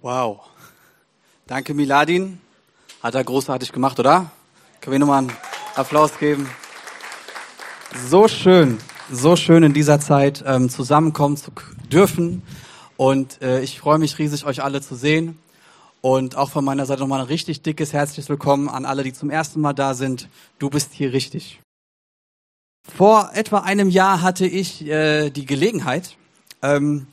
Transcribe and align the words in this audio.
Wow. 0.00 0.42
Danke, 1.48 1.74
Miladin. 1.74 2.40
Hat 3.02 3.16
er 3.16 3.24
großartig 3.24 3.72
gemacht, 3.72 3.98
oder? 3.98 4.30
Können 4.80 4.92
wir 4.92 4.98
nochmal 5.00 5.24
einen 5.24 5.32
Applaus 5.74 6.16
geben? 6.20 6.48
So 8.06 8.28
schön, 8.28 8.78
so 9.10 9.34
schön 9.34 9.64
in 9.64 9.72
dieser 9.72 9.98
Zeit 9.98 10.44
ähm, 10.46 10.70
zusammenkommen 10.70 11.36
zu 11.36 11.50
dürfen. 11.90 12.42
Und 12.96 13.42
äh, 13.42 13.60
ich 13.62 13.80
freue 13.80 13.98
mich 13.98 14.20
riesig, 14.20 14.44
euch 14.44 14.62
alle 14.62 14.80
zu 14.82 14.94
sehen. 14.94 15.36
Und 16.00 16.36
auch 16.36 16.50
von 16.50 16.64
meiner 16.64 16.86
Seite 16.86 17.00
nochmal 17.00 17.22
ein 17.22 17.26
richtig 17.26 17.62
dickes 17.62 17.92
herzliches 17.92 18.28
Willkommen 18.28 18.68
an 18.68 18.84
alle, 18.84 19.02
die 19.02 19.12
zum 19.12 19.30
ersten 19.30 19.60
Mal 19.60 19.72
da 19.72 19.94
sind. 19.94 20.28
Du 20.60 20.70
bist 20.70 20.92
hier 20.92 21.12
richtig. 21.12 21.60
Vor 22.96 23.30
etwa 23.34 23.62
einem 23.62 23.90
Jahr 23.90 24.22
hatte 24.22 24.46
ich 24.46 24.86
äh, 24.86 25.30
die 25.30 25.44
Gelegenheit, 25.44 26.16
ähm, 26.62 27.08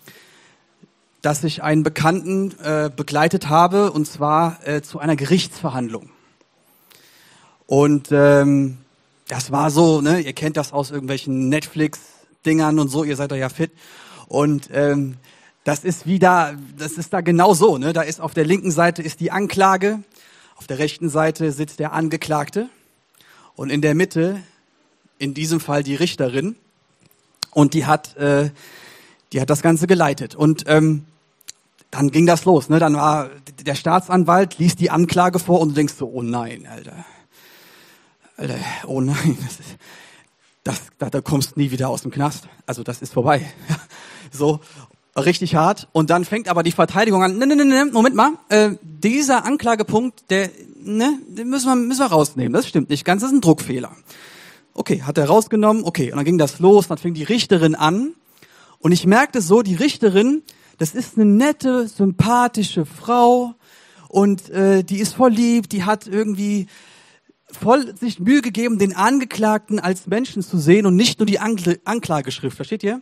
dass 1.25 1.43
ich 1.43 1.63
einen 1.63 1.81
Bekannten 1.81 2.53
äh, 2.59 2.91
begleitet 2.95 3.49
habe, 3.49 3.91
und 3.91 4.05
zwar 4.05 4.59
äh, 4.67 4.83
zu 4.83 4.99
einer 4.99 5.15
Gerichtsverhandlung. 5.15 6.11
Und 7.65 8.09
ähm, 8.11 8.77
das 9.27 9.51
war 9.51 9.71
so, 9.71 10.01
ne, 10.01 10.19
ihr 10.19 10.33
kennt 10.33 10.55
das 10.55 10.71
aus 10.71 10.91
irgendwelchen 10.91 11.49
Netflix-Dingern 11.49 12.77
und 12.77 12.89
so, 12.89 13.03
ihr 13.03 13.15
seid 13.15 13.31
da 13.31 13.35
ja 13.35 13.49
fit. 13.49 13.71
Und 14.27 14.69
ähm, 14.71 15.17
das 15.63 15.83
ist 15.83 16.05
wieder, 16.05 16.55
das 16.77 16.91
ist 16.91 17.11
da 17.11 17.21
genau 17.21 17.55
so, 17.55 17.79
ne? 17.79 17.91
Da 17.91 18.03
ist 18.03 18.21
auf 18.21 18.35
der 18.35 18.45
linken 18.45 18.69
Seite 18.69 19.01
ist 19.01 19.19
die 19.19 19.31
Anklage, 19.31 20.03
auf 20.57 20.67
der 20.67 20.77
rechten 20.77 21.09
Seite 21.09 21.51
sitzt 21.51 21.79
der 21.79 21.93
Angeklagte 21.93 22.69
und 23.55 23.71
in 23.71 23.81
der 23.81 23.95
Mitte, 23.95 24.43
in 25.17 25.33
diesem 25.33 25.59
Fall 25.59 25.81
die 25.81 25.95
Richterin, 25.95 26.55
und 27.49 27.73
die 27.73 27.87
hat, 27.87 28.15
äh, 28.17 28.51
die 29.33 29.41
hat 29.41 29.49
das 29.49 29.63
Ganze 29.63 29.87
geleitet. 29.87 30.35
Und 30.35 30.65
ähm, 30.67 31.05
dann 31.91 32.11
ging 32.11 32.25
das 32.25 32.45
los. 32.45 32.69
Ne? 32.69 32.79
Dann 32.79 32.95
war 32.95 33.29
der 33.65 33.75
Staatsanwalt, 33.75 34.57
liest 34.57 34.79
die 34.79 34.89
Anklage 34.89 35.39
vor 35.39 35.61
und 35.61 35.69
du 35.69 35.75
denkst 35.75 35.93
so, 35.97 36.07
oh 36.07 36.21
nein, 36.21 36.67
Alter. 36.69 37.05
Alter, 38.37 38.55
oh 38.85 39.01
nein, 39.01 39.37
das 39.43 39.59
ist, 39.59 39.77
das, 40.63 40.81
da, 40.97 41.09
da 41.09 41.21
kommst 41.21 41.57
nie 41.57 41.71
wieder 41.71 41.89
aus 41.89 42.01
dem 42.01 42.11
Knast. 42.11 42.47
Also 42.65 42.83
das 42.83 43.01
ist 43.01 43.13
vorbei. 43.13 43.45
so, 44.31 44.59
richtig 45.15 45.55
hart. 45.55 45.87
Und 45.93 46.09
dann 46.09 46.25
fängt 46.25 46.49
aber 46.49 46.63
die 46.63 46.71
Verteidigung 46.71 47.23
an, 47.23 47.37
ne, 47.37 47.47
ne, 47.47 47.55
ne, 47.55 47.65
ne, 47.65 47.85
Moment 47.91 48.15
mal, 48.15 48.31
äh, 48.49 48.71
dieser 48.81 49.45
Anklagepunkt, 49.45 50.29
der, 50.29 50.49
ne, 50.83 51.19
den 51.27 51.49
müssen 51.49 51.67
wir, 51.67 51.75
müssen 51.75 52.01
wir 52.01 52.07
rausnehmen. 52.07 52.53
Das 52.53 52.67
stimmt 52.67 52.89
nicht 52.89 53.05
ganz, 53.05 53.21
das 53.21 53.31
ist 53.31 53.37
ein 53.37 53.41
Druckfehler. 53.41 53.91
Okay, 54.73 55.03
hat 55.03 55.17
er 55.17 55.27
rausgenommen, 55.27 55.83
okay, 55.85 56.11
und 56.11 56.17
dann 56.17 56.25
ging 56.25 56.37
das 56.37 56.59
los, 56.59 56.87
dann 56.87 56.97
fing 56.97 57.13
die 57.13 57.23
Richterin 57.23 57.75
an. 57.75 58.13
Und 58.79 58.91
ich 58.91 59.05
merkte 59.05 59.41
so, 59.41 59.61
die 59.61 59.75
Richterin, 59.75 60.43
das 60.77 60.93
ist 60.93 61.17
eine 61.17 61.25
nette, 61.25 61.87
sympathische 61.87 62.85
Frau 62.85 63.55
und 64.09 64.49
äh, 64.49 64.83
die 64.83 64.99
ist 64.99 65.13
voll 65.13 65.31
lieb, 65.31 65.69
die 65.69 65.83
hat 65.83 66.07
irgendwie 66.07 66.67
voll 67.51 67.95
sich 67.97 68.19
Mühe 68.19 68.41
gegeben, 68.41 68.79
den 68.79 68.95
Angeklagten 68.95 69.79
als 69.79 70.07
Menschen 70.07 70.41
zu 70.41 70.57
sehen 70.57 70.85
und 70.85 70.95
nicht 70.95 71.19
nur 71.19 71.25
die 71.25 71.39
Ankl 71.39 71.79
Anklageschrift, 71.85 72.55
versteht 72.55 72.83
ihr? 72.83 73.01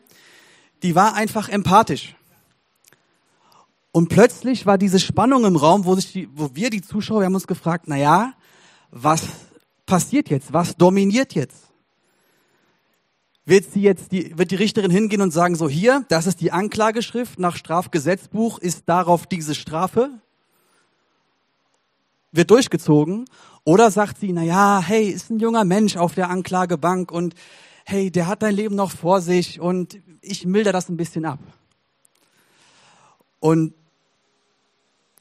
Die 0.83 0.95
war 0.95 1.15
einfach 1.15 1.49
empathisch. 1.49 2.15
Und 3.91 4.09
plötzlich 4.09 4.65
war 4.65 4.77
diese 4.77 4.99
Spannung 4.99 5.45
im 5.45 5.55
Raum, 5.55 5.85
wo, 5.85 5.95
sich 5.95 6.11
die, 6.11 6.29
wo 6.33 6.49
wir, 6.53 6.69
die 6.69 6.81
Zuschauer, 6.81 7.19
wir 7.21 7.25
haben 7.27 7.35
uns 7.35 7.47
gefragt, 7.47 7.85
na 7.87 7.95
ja, 7.95 8.33
was 8.89 9.23
passiert 9.85 10.29
jetzt? 10.29 10.51
Was 10.51 10.75
dominiert 10.75 11.35
jetzt? 11.35 11.72
Wird 13.45 13.69
sie 13.71 13.81
jetzt 13.81 14.11
die, 14.11 14.37
wird 14.37 14.51
die 14.51 14.55
Richterin 14.55 14.91
hingehen 14.91 15.21
und 15.21 15.31
sagen, 15.31 15.55
so 15.55 15.67
hier, 15.67 16.05
das 16.07 16.27
ist 16.27 16.39
die 16.39 16.51
Anklageschrift 16.51 17.39
nach 17.39 17.57
Strafgesetzbuch, 17.57 18.59
ist 18.59 18.83
darauf 18.85 19.27
diese 19.27 19.53
Strafe? 19.53 20.09
Wird 22.31 22.51
durchgezogen? 22.51 23.25
Oder 23.65 23.91
sagt 23.91 24.19
sie, 24.19 24.31
na 24.33 24.43
ja, 24.43 24.81
hey, 24.81 25.07
ist 25.07 25.29
ein 25.29 25.39
junger 25.39 25.65
Mensch 25.65 25.97
auf 25.97 26.15
der 26.15 26.29
Anklagebank 26.29 27.11
und 27.11 27.35
hey, 27.85 28.11
der 28.11 28.27
hat 28.27 28.41
dein 28.41 28.55
Leben 28.55 28.75
noch 28.75 28.91
vor 28.91 29.21
sich 29.21 29.59
und 29.59 29.99
ich 30.21 30.45
milder 30.45 30.71
das 30.71 30.89
ein 30.89 30.97
bisschen 30.97 31.25
ab. 31.25 31.39
Und 33.39 33.73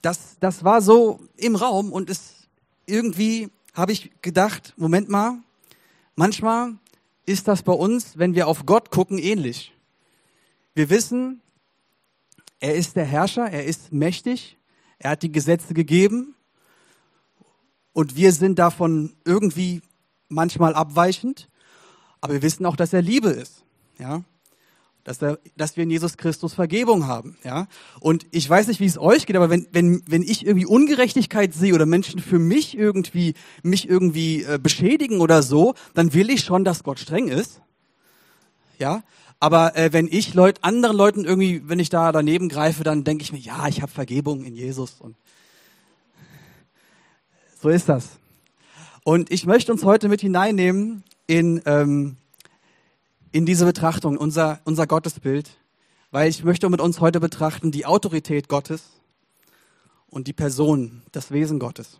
das, 0.00 0.37
das 0.39 0.62
war 0.62 0.81
so 0.81 1.21
im 1.37 1.56
Raum 1.56 1.93
und 1.93 2.09
es 2.09 2.49
irgendwie 2.87 3.50
habe 3.75 3.93
ich 3.93 4.10
gedacht, 4.22 4.75
Moment 4.77 5.09
mal, 5.09 5.39
manchmal 6.15 6.75
ist 7.27 7.49
das 7.49 7.62
bei 7.62 7.72
uns, 7.72 8.19
wenn 8.19 8.34
wir 8.34 8.49
auf 8.49 8.66
Gott 8.66 8.91
gucken, 8.91 9.19
ähnlich. 9.19 9.72
Wir 10.75 10.91
wissen, 10.91 11.41
er 12.60 12.75
ist 12.75 12.97
der 12.97 13.05
Herrscher, 13.05 13.50
er 13.50 13.65
ist 13.65 13.93
mächtig, 13.93 14.56
er 14.99 15.10
hat 15.10 15.22
die 15.22 15.33
Gesetze 15.33 15.75
gegeben 15.75 16.34
und 17.93 18.16
wir 18.16 18.33
sind 18.33 18.59
davon 18.59 19.15
irgendwie 19.25 19.83
manchmal 20.28 20.75
abweichend, 20.75 21.49
aber 22.21 22.34
wir 22.34 22.43
wissen 22.43 22.65
auch, 22.66 22.77
dass 22.77 22.93
er 22.93 23.03
Liebe 23.03 23.31
ist. 23.31 23.65
Ja? 23.99 24.22
Dass, 25.05 25.21
er, 25.21 25.39
dass 25.57 25.77
wir 25.77 25.85
in 25.85 25.91
Jesus 25.91 26.17
Christus 26.17 26.55
Vergebung 26.55 27.07
haben. 27.07 27.37
Ja? 27.45 27.67
Und 28.01 28.27
ich 28.31 28.49
weiß 28.49 28.69
nicht, 28.69 28.81
wie 28.81 28.87
es 28.87 28.99
euch 28.99 29.27
geht, 29.27 29.37
aber 29.37 29.51
wenn, 29.51 29.67
wenn, 29.73 30.03
wenn 30.07 30.23
ich 30.23 30.47
irgendwie 30.47 30.67
Ungerechtigkeit 30.67 31.55
sehe 31.55 31.75
oder 31.75 31.87
Menschen 31.87 32.21
für 32.21 32.39
mich 32.39 32.77
irgendwie, 32.77 33.35
mich 33.63 33.89
irgendwie 33.89 34.45
äh, 34.45 34.59
beschädigen 34.63 35.21
oder 35.21 35.43
so, 35.43 35.75
dann 35.95 36.15
will 36.15 36.31
ich 36.31 36.43
schon, 36.43 36.65
dass 36.65 36.85
Gott 36.85 36.99
streng 36.99 37.29
ist. 37.29 37.61
Ja, 38.79 39.03
aber 39.41 39.77
äh, 39.77 39.93
wenn 39.93 40.07
ich 40.07 40.35
Leut, 40.35 40.59
anderen 40.63 40.97
Leuten 40.97 41.25
irgendwie, 41.25 41.69
wenn 41.69 41.81
ich 41.81 41.89
da 41.89 42.13
daneben 42.13 42.49
greife, 42.49 42.84
dann 42.84 43.03
denke 43.03 43.25
ich 43.25 43.33
mir, 43.33 43.39
ja, 43.39 43.67
ich 43.67 43.83
habe 43.83 43.91
Vergebung 43.91 44.45
in 44.45 44.55
Jesus. 44.55 45.01
Und 45.01 45.17
so 47.61 47.69
ist 47.69 47.89
das. 47.89 48.09
Und 49.03 49.33
ich 49.33 49.47
möchte 49.47 49.73
uns 49.73 49.83
heute 49.83 50.09
mit 50.09 50.21
hineinnehmen 50.21 51.03
in 51.27 51.61
ähm, 51.67 52.17
in 53.32 53.47
diese 53.47 53.65
Betrachtung, 53.65 54.19
unser, 54.19 54.60
unser 54.65 54.87
Gottesbild, 54.87 55.50
weil 56.10 56.28
ich 56.28 56.44
möchte 56.44 56.69
mit 56.69 56.81
uns 56.81 57.00
heute 57.00 57.19
betrachten 57.19 57.70
die 57.70 57.87
Autorität 57.87 58.48
Gottes 58.48 58.82
und 60.10 60.28
die 60.28 60.34
Person, 60.34 61.03
das 61.12 61.31
Wesen 61.31 61.59
Gottes. 61.59 61.98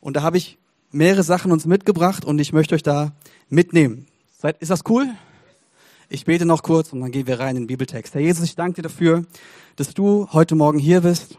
Und 0.00 0.16
da 0.16 0.22
habe 0.22 0.36
ich 0.36 0.58
mehrere 0.90 1.22
Sachen 1.22 1.52
uns 1.52 1.64
mitgebracht 1.64 2.24
und 2.24 2.40
ich 2.40 2.52
möchte 2.52 2.74
euch 2.74 2.82
da 2.82 3.12
mitnehmen. 3.48 4.06
Seid, 4.36 4.58
ist 4.58 4.70
das 4.70 4.82
cool? 4.88 5.08
Ich 6.08 6.24
bete 6.24 6.44
noch 6.44 6.62
kurz 6.62 6.92
und 6.92 7.00
dann 7.00 7.12
gehen 7.12 7.26
wir 7.26 7.38
rein 7.38 7.56
in 7.56 7.62
den 7.62 7.66
Bibeltext. 7.68 8.14
Herr 8.14 8.20
Jesus, 8.20 8.44
ich 8.44 8.56
danke 8.56 8.76
dir 8.76 8.88
dafür, 8.88 9.24
dass 9.76 9.94
du 9.94 10.28
heute 10.32 10.56
Morgen 10.56 10.78
hier 10.78 11.02
bist. 11.02 11.38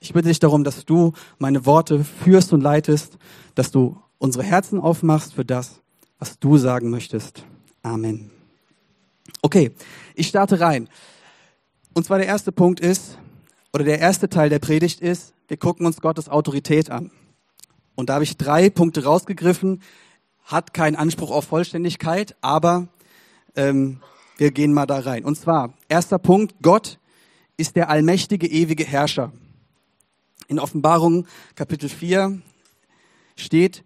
Ich 0.00 0.12
bitte 0.12 0.28
dich 0.28 0.40
darum, 0.40 0.64
dass 0.64 0.84
du 0.84 1.12
meine 1.38 1.66
Worte 1.66 2.04
führst 2.04 2.52
und 2.52 2.62
leitest, 2.62 3.18
dass 3.54 3.70
du 3.70 3.96
unsere 4.18 4.44
Herzen 4.44 4.80
aufmachst 4.80 5.34
für 5.34 5.44
das, 5.44 5.80
was 6.18 6.38
du 6.38 6.56
sagen 6.56 6.90
möchtest. 6.90 7.44
Amen. 7.82 8.30
Okay, 9.42 9.72
ich 10.14 10.28
starte 10.28 10.60
rein. 10.60 10.88
Und 11.94 12.06
zwar 12.06 12.18
der 12.18 12.28
erste 12.28 12.52
Punkt 12.52 12.78
ist, 12.78 13.18
oder 13.72 13.84
der 13.84 13.98
erste 13.98 14.28
Teil 14.28 14.50
der 14.50 14.60
Predigt 14.60 15.00
ist, 15.00 15.34
wir 15.48 15.56
gucken 15.56 15.84
uns 15.84 16.00
Gottes 16.00 16.28
Autorität 16.28 16.90
an. 16.90 17.10
Und 17.94 18.08
da 18.08 18.14
habe 18.14 18.24
ich 18.24 18.36
drei 18.36 18.70
Punkte 18.70 19.04
rausgegriffen, 19.04 19.82
hat 20.44 20.74
keinen 20.74 20.96
Anspruch 20.96 21.30
auf 21.30 21.44
Vollständigkeit, 21.44 22.36
aber 22.40 22.88
ähm, 23.56 24.00
wir 24.36 24.52
gehen 24.52 24.72
mal 24.72 24.86
da 24.86 25.00
rein. 25.00 25.24
Und 25.24 25.36
zwar, 25.36 25.74
erster 25.88 26.18
Punkt, 26.18 26.54
Gott 26.62 26.98
ist 27.56 27.76
der 27.76 27.90
allmächtige, 27.90 28.46
ewige 28.46 28.84
Herrscher. 28.84 29.32
In 30.48 30.58
Offenbarung 30.58 31.26
Kapitel 31.54 31.88
4 31.88 32.40
steht, 33.36 33.84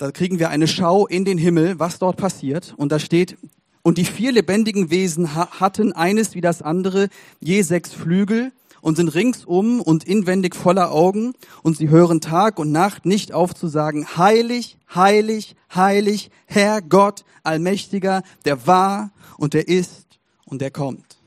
da 0.00 0.10
kriegen 0.12 0.38
wir 0.38 0.48
eine 0.48 0.66
Schau 0.66 1.06
in 1.06 1.26
den 1.26 1.36
Himmel, 1.36 1.78
was 1.78 1.98
dort 1.98 2.16
passiert. 2.16 2.72
Und 2.78 2.90
da 2.90 2.98
steht, 2.98 3.36
und 3.82 3.98
die 3.98 4.06
vier 4.06 4.32
lebendigen 4.32 4.90
Wesen 4.90 5.34
hatten 5.34 5.92
eines 5.92 6.34
wie 6.34 6.40
das 6.40 6.62
andere 6.62 7.10
je 7.38 7.60
sechs 7.60 7.92
Flügel 7.92 8.50
und 8.80 8.96
sind 8.96 9.14
ringsum 9.14 9.82
und 9.82 10.04
inwendig 10.04 10.56
voller 10.56 10.90
Augen 10.90 11.34
und 11.62 11.76
sie 11.76 11.90
hören 11.90 12.22
Tag 12.22 12.58
und 12.58 12.72
Nacht 12.72 13.04
nicht 13.04 13.34
auf 13.34 13.54
zu 13.54 13.68
sagen, 13.68 14.06
heilig, 14.16 14.78
heilig, 14.94 15.54
heilig, 15.74 16.30
Herr 16.46 16.80
Gott, 16.80 17.26
Allmächtiger, 17.42 18.22
der 18.46 18.66
war 18.66 19.10
und 19.36 19.52
der 19.52 19.68
ist 19.68 20.06
und 20.46 20.62
der 20.62 20.70
kommt. 20.70 21.18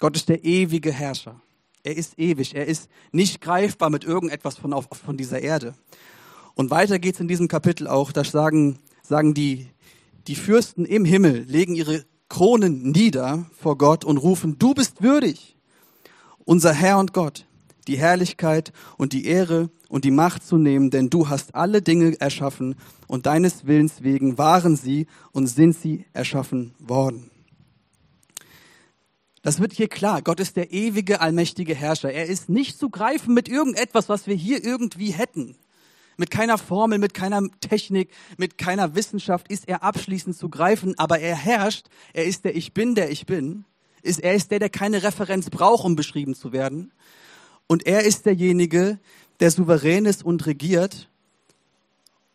Gott 0.00 0.16
ist 0.16 0.30
der 0.30 0.46
ewige 0.46 0.92
Herrscher. 0.92 1.42
Er 1.84 1.94
ist 1.94 2.18
ewig. 2.18 2.54
Er 2.54 2.64
ist 2.64 2.88
nicht 3.10 3.42
greifbar 3.42 3.90
mit 3.90 4.04
irgendetwas 4.04 4.56
von, 4.56 4.72
auf, 4.72 4.86
von 5.04 5.18
dieser 5.18 5.42
Erde. 5.42 5.74
Und 6.54 6.70
weiter 6.70 6.98
geht's 6.98 7.20
in 7.20 7.28
diesem 7.28 7.48
Kapitel 7.48 7.86
auch, 7.86 8.12
da 8.12 8.24
sagen, 8.24 8.78
sagen 9.02 9.34
die, 9.34 9.68
die 10.26 10.34
Fürsten 10.34 10.84
im 10.84 11.04
Himmel, 11.04 11.44
legen 11.48 11.74
ihre 11.74 12.04
Kronen 12.28 12.90
nieder 12.92 13.46
vor 13.58 13.76
Gott 13.76 14.04
und 14.04 14.18
rufen, 14.18 14.58
du 14.58 14.74
bist 14.74 15.02
würdig, 15.02 15.56
unser 16.44 16.72
Herr 16.72 16.98
und 16.98 17.12
Gott, 17.12 17.46
die 17.88 17.98
Herrlichkeit 17.98 18.72
und 18.96 19.12
die 19.12 19.26
Ehre 19.26 19.70
und 19.88 20.04
die 20.04 20.10
Macht 20.10 20.46
zu 20.46 20.56
nehmen, 20.56 20.90
denn 20.90 21.10
du 21.10 21.28
hast 21.28 21.54
alle 21.54 21.82
Dinge 21.82 22.18
erschaffen 22.20 22.76
und 23.06 23.26
deines 23.26 23.66
Willens 23.66 24.02
wegen 24.02 24.38
waren 24.38 24.76
sie 24.76 25.06
und 25.32 25.46
sind 25.46 25.76
sie 25.76 26.06
erschaffen 26.12 26.74
worden. 26.78 27.30
Das 29.42 29.60
wird 29.60 29.72
hier 29.72 29.88
klar. 29.88 30.22
Gott 30.22 30.38
ist 30.38 30.56
der 30.56 30.72
ewige, 30.72 31.20
allmächtige 31.20 31.74
Herrscher. 31.74 32.12
Er 32.12 32.26
ist 32.26 32.48
nicht 32.48 32.78
zu 32.78 32.90
greifen 32.90 33.34
mit 33.34 33.48
irgendetwas, 33.48 34.08
was 34.08 34.28
wir 34.28 34.36
hier 34.36 34.64
irgendwie 34.64 35.10
hätten. 35.10 35.56
Mit 36.16 36.30
keiner 36.30 36.58
Formel, 36.58 36.98
mit 36.98 37.14
keiner 37.14 37.42
Technik, 37.60 38.10
mit 38.36 38.58
keiner 38.58 38.94
Wissenschaft 38.94 39.50
ist 39.50 39.68
er 39.68 39.82
abschließend 39.82 40.36
zu 40.36 40.48
greifen, 40.48 40.98
aber 40.98 41.20
er 41.20 41.36
herrscht. 41.36 41.86
Er 42.12 42.24
ist 42.24 42.44
der 42.44 42.54
Ich 42.54 42.74
Bin, 42.74 42.94
der 42.94 43.10
ich 43.10 43.26
bin. 43.26 43.64
er 44.02 44.34
ist 44.34 44.50
der, 44.50 44.58
der 44.58 44.70
keine 44.70 45.02
Referenz 45.02 45.48
braucht, 45.50 45.84
um 45.84 45.96
beschrieben 45.96 46.34
zu 46.34 46.52
werden. 46.52 46.92
Und 47.66 47.86
er 47.86 48.04
ist 48.04 48.26
derjenige, 48.26 48.98
der 49.40 49.50
souverän 49.50 50.04
ist 50.04 50.24
und 50.24 50.46
regiert 50.46 51.08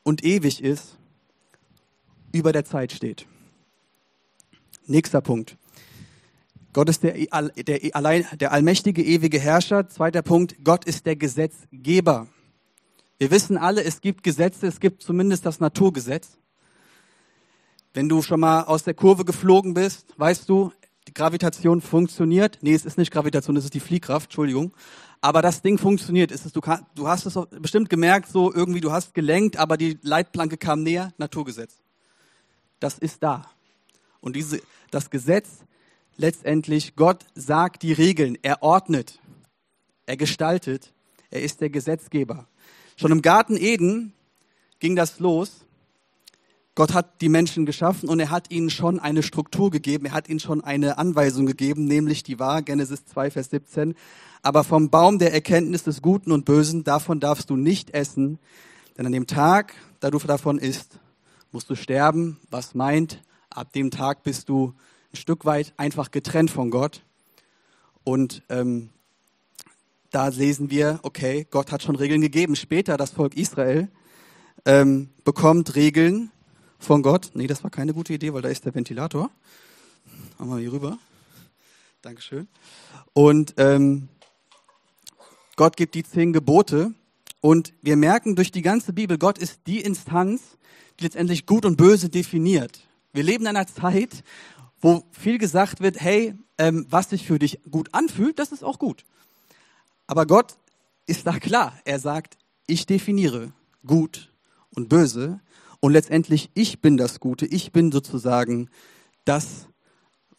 und 0.03 0.24
ewig 0.24 0.63
ist, 0.63 0.97
über 2.31 2.51
der 2.51 2.65
Zeit 2.65 2.91
steht. 2.91 3.25
Nächster 4.85 5.21
Punkt. 5.21 5.57
Gott 6.74 6.89
ist 6.89 7.03
der, 7.03 7.13
der, 7.13 7.95
allein, 7.95 8.25
der 8.39 8.51
allmächtige, 8.51 9.03
ewige 9.03 9.39
Herrscher. 9.39 9.89
Zweiter 9.89 10.21
Punkt, 10.21 10.63
Gott 10.63 10.85
ist 10.85 11.06
der 11.06 11.15
Gesetzgeber. 11.15 12.27
Wir 13.19 13.31
wissen 13.31 13.57
alle, 13.57 13.83
es 13.83 14.01
gibt 14.01 14.23
Gesetze, 14.23 14.67
es 14.67 14.79
gibt 14.79 15.01
zumindest 15.01 15.45
das 15.45 15.59
Naturgesetz. 15.59 16.37
Wenn 17.93 18.09
du 18.09 18.21
schon 18.21 18.39
mal 18.39 18.63
aus 18.63 18.83
der 18.83 18.93
Kurve 18.93 19.25
geflogen 19.25 19.73
bist, 19.73 20.13
weißt 20.17 20.47
du, 20.47 20.71
die 21.07 21.13
Gravitation 21.13 21.81
funktioniert. 21.81 22.59
Nee, 22.61 22.75
es 22.75 22.85
ist 22.85 22.97
nicht 22.97 23.11
Gravitation, 23.11 23.57
es 23.57 23.63
ist 23.63 23.73
die 23.73 23.79
Fliehkraft, 23.79 24.27
Entschuldigung. 24.27 24.73
Aber 25.19 25.41
das 25.41 25.63
Ding 25.63 25.79
funktioniert. 25.79 26.31
Es 26.31 26.43
du, 26.43 26.61
kann, 26.61 26.85
du 26.93 27.07
hast 27.07 27.25
es 27.25 27.39
bestimmt 27.59 27.89
gemerkt, 27.89 28.29
so 28.29 28.53
irgendwie, 28.53 28.81
du 28.81 28.91
hast 28.91 29.15
gelenkt, 29.15 29.57
aber 29.57 29.77
die 29.77 29.97
Leitplanke 30.03 30.57
kam 30.57 30.83
näher, 30.83 31.11
Naturgesetz. 31.17 31.81
Das 32.79 32.99
ist 32.99 33.23
da. 33.23 33.49
Und 34.19 34.35
diese, 34.35 34.61
das 34.91 35.09
Gesetz 35.09 35.63
letztendlich, 36.17 36.95
Gott 36.95 37.25
sagt 37.33 37.81
die 37.81 37.93
Regeln, 37.93 38.37
er 38.43 38.61
ordnet, 38.61 39.19
er 40.05 40.17
gestaltet, 40.17 40.93
er 41.31 41.41
ist 41.41 41.61
der 41.61 41.71
Gesetzgeber. 41.71 42.47
Schon 42.99 43.11
im 43.11 43.21
Garten 43.21 43.55
Eden 43.55 44.11
ging 44.79 44.95
das 44.95 45.19
los. 45.19 45.65
Gott 46.73 46.95
hat 46.95 47.21
die 47.21 47.29
Menschen 47.29 47.67
geschaffen 47.67 48.09
und 48.09 48.19
er 48.19 48.31
hat 48.31 48.49
ihnen 48.51 48.71
schon 48.71 48.99
eine 48.99 49.21
Struktur 49.21 49.69
gegeben, 49.69 50.07
er 50.07 50.13
hat 50.13 50.29
ihnen 50.29 50.39
schon 50.39 50.63
eine 50.63 50.97
Anweisung 50.97 51.45
gegeben, 51.45 51.85
nämlich 51.85 52.23
die 52.23 52.39
war, 52.39 52.63
Genesis 52.63 53.05
2, 53.05 53.31
Vers 53.31 53.51
17, 53.51 53.95
aber 54.41 54.63
vom 54.63 54.89
Baum 54.89 55.19
der 55.19 55.31
Erkenntnis 55.31 55.83
des 55.83 56.01
Guten 56.01 56.31
und 56.31 56.45
Bösen, 56.45 56.83
davon 56.83 57.19
darfst 57.19 57.51
du 57.51 57.55
nicht 57.55 57.91
essen, 57.91 58.39
denn 58.97 59.05
an 59.05 59.11
dem 59.11 59.27
Tag, 59.27 59.75
da 60.00 60.09
du 60.09 60.17
davon 60.17 60.57
isst, 60.57 61.00
musst 61.51 61.69
du 61.69 61.75
sterben, 61.75 62.39
was 62.50 62.73
meint, 62.73 63.21
ab 63.51 63.73
dem 63.73 63.91
Tag 63.91 64.23
bist 64.23 64.50
du 64.50 64.73
ein 65.13 65.17
Stück 65.17 65.45
weit 65.45 65.73
einfach 65.77 66.09
getrennt 66.09 66.50
von 66.50 66.71
Gott. 66.71 67.03
Und 68.03 68.43
ähm, 68.50 68.89
da 70.17 70.29
lesen 70.29 70.71
wir, 70.71 70.99
okay, 71.03 71.45
Gott 71.51 71.71
hat 71.71 71.83
schon 71.83 71.95
Regeln 71.95 72.21
gegeben. 72.21 72.55
Später 72.55 72.97
das 72.97 73.11
Volk 73.11 73.37
Israel 73.37 73.87
ähm, 74.65 75.11
bekommt 75.23 75.75
Regeln 75.75 76.31
von 76.79 77.03
Gott. 77.03 77.29
Nee, 77.35 77.45
das 77.45 77.63
war 77.63 77.69
keine 77.69 77.93
gute 77.93 78.13
Idee, 78.13 78.33
weil 78.33 78.41
da 78.41 78.49
ist 78.49 78.65
der 78.65 78.73
Ventilator. 78.73 79.29
Machen 80.39 80.49
wir 80.49 80.57
hier 80.57 80.71
rüber. 80.71 80.97
Dankeschön. 82.01 82.47
Und 83.13 83.53
ähm, 83.57 84.07
Gott 85.55 85.77
gibt 85.77 85.93
die 85.93 86.03
zehn 86.03 86.33
Gebote. 86.33 86.95
Und 87.39 87.75
wir 87.83 87.95
merken 87.95 88.35
durch 88.35 88.51
die 88.51 88.63
ganze 88.63 88.93
Bibel, 88.93 89.19
Gott 89.19 89.37
ist 89.37 89.59
die 89.67 89.81
Instanz, 89.81 90.41
die 90.99 91.03
letztendlich 91.03 91.45
gut 91.45 91.63
und 91.63 91.77
böse 91.77 92.09
definiert. 92.09 92.79
Wir 93.13 93.21
leben 93.21 93.43
in 93.43 93.55
einer 93.55 93.67
Zeit, 93.67 94.23
wo 94.81 95.03
viel 95.11 95.37
gesagt 95.37 95.79
wird, 95.79 96.01
hey, 96.01 96.33
ähm, 96.57 96.87
was 96.89 97.11
sich 97.11 97.27
für 97.27 97.37
dich 97.37 97.59
gut 97.69 97.93
anfühlt, 97.93 98.39
das 98.39 98.51
ist 98.51 98.63
auch 98.63 98.79
gut. 98.79 99.05
Aber 100.07 100.25
Gott 100.25 100.57
ist 101.06 101.27
da 101.27 101.38
klar. 101.38 101.74
Er 101.86 102.00
sagt, 102.00 102.38
ich 102.65 102.86
definiere 102.86 103.51
gut 103.86 104.31
und 104.74 104.89
böse 104.89 105.39
und 105.80 105.92
letztendlich 105.92 106.50
ich 106.54 106.81
bin 106.81 106.98
das 106.98 107.19
Gute. 107.19 107.45
Ich 107.45 107.71
bin 107.71 107.92
sozusagen 107.92 108.69
das, 109.25 109.68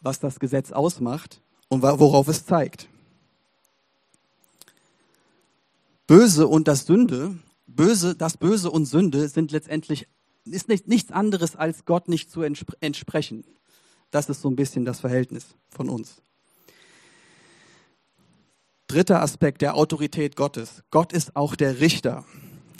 was 0.01 0.19
das 0.19 0.39
Gesetz 0.39 0.71
ausmacht 0.71 1.41
und 1.69 1.81
worauf 1.81 2.27
es 2.27 2.45
zeigt. 2.45 2.87
Böse 6.07 6.47
und 6.47 6.67
das 6.67 6.85
Sünde, 6.85 7.37
böse, 7.67 8.15
das 8.15 8.37
Böse 8.37 8.71
und 8.71 8.85
Sünde 8.85 9.29
sind 9.29 9.51
letztendlich 9.51 10.07
ist 10.45 10.67
nicht, 10.67 10.87
nichts 10.87 11.11
anderes 11.11 11.55
als 11.55 11.85
Gott 11.85 12.07
nicht 12.07 12.31
zu 12.31 12.41
entsprechen. 12.41 13.43
Das 14.09 14.29
ist 14.29 14.41
so 14.41 14.49
ein 14.49 14.55
bisschen 14.55 14.85
das 14.85 14.99
Verhältnis 14.99 15.55
von 15.69 15.89
uns. 15.89 16.21
Dritter 18.89 19.21
Aspekt 19.21 19.61
der 19.61 19.75
Autorität 19.75 20.35
Gottes. 20.35 20.81
Gott 20.89 21.13
ist 21.13 21.35
auch 21.35 21.55
der 21.55 21.79
Richter. 21.79 22.25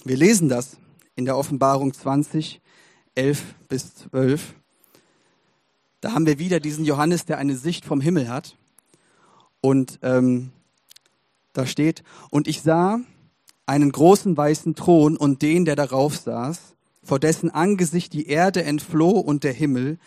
Wir 0.04 0.18
lesen 0.18 0.50
das 0.50 0.78
in 1.16 1.26
der 1.26 1.38
Offenbarung 1.38 1.94
20, 1.94 2.62
11 3.14 3.44
bis 3.68 3.94
12. 3.94 4.56
Da 6.02 6.14
haben 6.14 6.26
wir 6.26 6.40
wieder 6.40 6.60
diesen 6.60 6.84
Johannes, 6.84 7.26
der 7.26 7.38
eine 7.38 7.56
Sicht 7.56 7.86
vom 7.86 8.02
Himmel 8.02 8.28
hat. 8.28 8.56
Und 9.62 10.00
ähm, 10.02 10.50
da 11.54 11.68
steht, 11.68 12.02
und 12.32 12.48
ich 12.48 12.64
sah 12.64 13.02
einen 13.68 13.92
großen 13.92 14.36
weißen 14.36 14.74
Thron 14.74 15.16
und 15.16 15.44
den, 15.44 15.64
der 15.64 15.76
darauf 15.76 16.18
saß, 16.18 16.60
vor 17.04 17.20
dessen 17.20 17.52
Angesicht 17.52 18.14
die 18.14 18.26
Erde 18.26 18.64
entfloh 18.64 19.20
und 19.20 19.44
der 19.44 19.54
Himmel, 19.54 20.00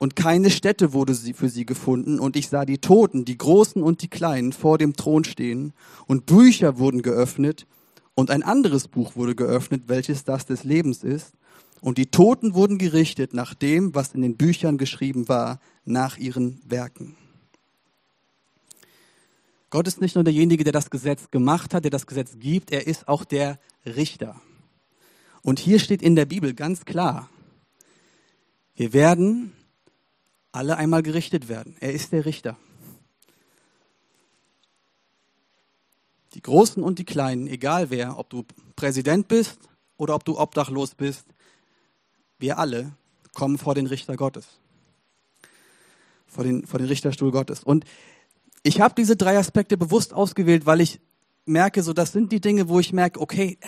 und 0.00 0.16
keine 0.16 0.48
Stätte 0.48 0.94
wurde 0.94 1.14
sie 1.14 1.34
für 1.34 1.50
sie 1.50 1.66
gefunden, 1.66 2.18
und 2.18 2.34
ich 2.34 2.48
sah 2.48 2.64
die 2.64 2.78
Toten, 2.78 3.26
die 3.26 3.36
Großen 3.36 3.82
und 3.82 4.00
die 4.00 4.08
Kleinen, 4.08 4.54
vor 4.54 4.78
dem 4.78 4.96
Thron 4.96 5.24
stehen, 5.24 5.74
und 6.06 6.24
Bücher 6.24 6.78
wurden 6.78 7.02
geöffnet, 7.02 7.66
und 8.14 8.30
ein 8.30 8.42
anderes 8.42 8.88
Buch 8.88 9.14
wurde 9.14 9.34
geöffnet, 9.34 9.84
welches 9.88 10.24
das 10.24 10.46
des 10.46 10.64
Lebens 10.64 11.04
ist, 11.04 11.34
und 11.82 11.98
die 11.98 12.06
Toten 12.06 12.54
wurden 12.54 12.78
gerichtet 12.78 13.34
nach 13.34 13.52
dem, 13.52 13.94
was 13.94 14.14
in 14.14 14.22
den 14.22 14.38
Büchern 14.38 14.78
geschrieben 14.78 15.28
war, 15.28 15.60
nach 15.84 16.16
ihren 16.16 16.62
Werken. 16.64 17.16
Gott 19.68 19.86
ist 19.86 20.00
nicht 20.00 20.14
nur 20.14 20.24
derjenige, 20.24 20.64
der 20.64 20.72
das 20.72 20.88
Gesetz 20.88 21.30
gemacht 21.30 21.74
hat, 21.74 21.84
der 21.84 21.90
das 21.90 22.06
Gesetz 22.06 22.38
gibt, 22.38 22.72
er 22.72 22.86
ist 22.86 23.06
auch 23.06 23.24
der 23.24 23.58
Richter. 23.84 24.40
Und 25.42 25.58
hier 25.58 25.78
steht 25.78 26.00
in 26.00 26.16
der 26.16 26.24
Bibel 26.24 26.54
ganz 26.54 26.86
klar, 26.86 27.28
wir 28.74 28.94
werden 28.94 29.52
alle 30.52 30.76
einmal 30.76 31.02
gerichtet 31.02 31.48
werden. 31.48 31.76
Er 31.80 31.92
ist 31.92 32.12
der 32.12 32.24
Richter. 32.24 32.56
Die 36.34 36.42
Großen 36.42 36.82
und 36.82 36.98
die 36.98 37.04
Kleinen, 37.04 37.46
egal 37.46 37.90
wer, 37.90 38.18
ob 38.18 38.30
du 38.30 38.44
Präsident 38.76 39.28
bist 39.28 39.58
oder 39.96 40.14
ob 40.14 40.24
du 40.24 40.38
obdachlos 40.38 40.94
bist, 40.94 41.26
wir 42.38 42.58
alle 42.58 42.92
kommen 43.34 43.58
vor 43.58 43.74
den 43.74 43.86
Richter 43.86 44.16
Gottes. 44.16 44.46
Vor 46.26 46.44
den, 46.44 46.66
vor 46.66 46.78
den 46.78 46.88
Richterstuhl 46.88 47.32
Gottes. 47.32 47.64
Und 47.64 47.84
ich 48.62 48.80
habe 48.80 48.94
diese 48.96 49.16
drei 49.16 49.38
Aspekte 49.38 49.76
bewusst 49.76 50.14
ausgewählt, 50.14 50.66
weil 50.66 50.80
ich 50.80 51.00
merke, 51.44 51.82
so 51.82 51.92
das 51.92 52.12
sind 52.12 52.30
die 52.32 52.40
Dinge, 52.40 52.68
wo 52.68 52.78
ich 52.78 52.92
merke, 52.92 53.20
okay, 53.20 53.58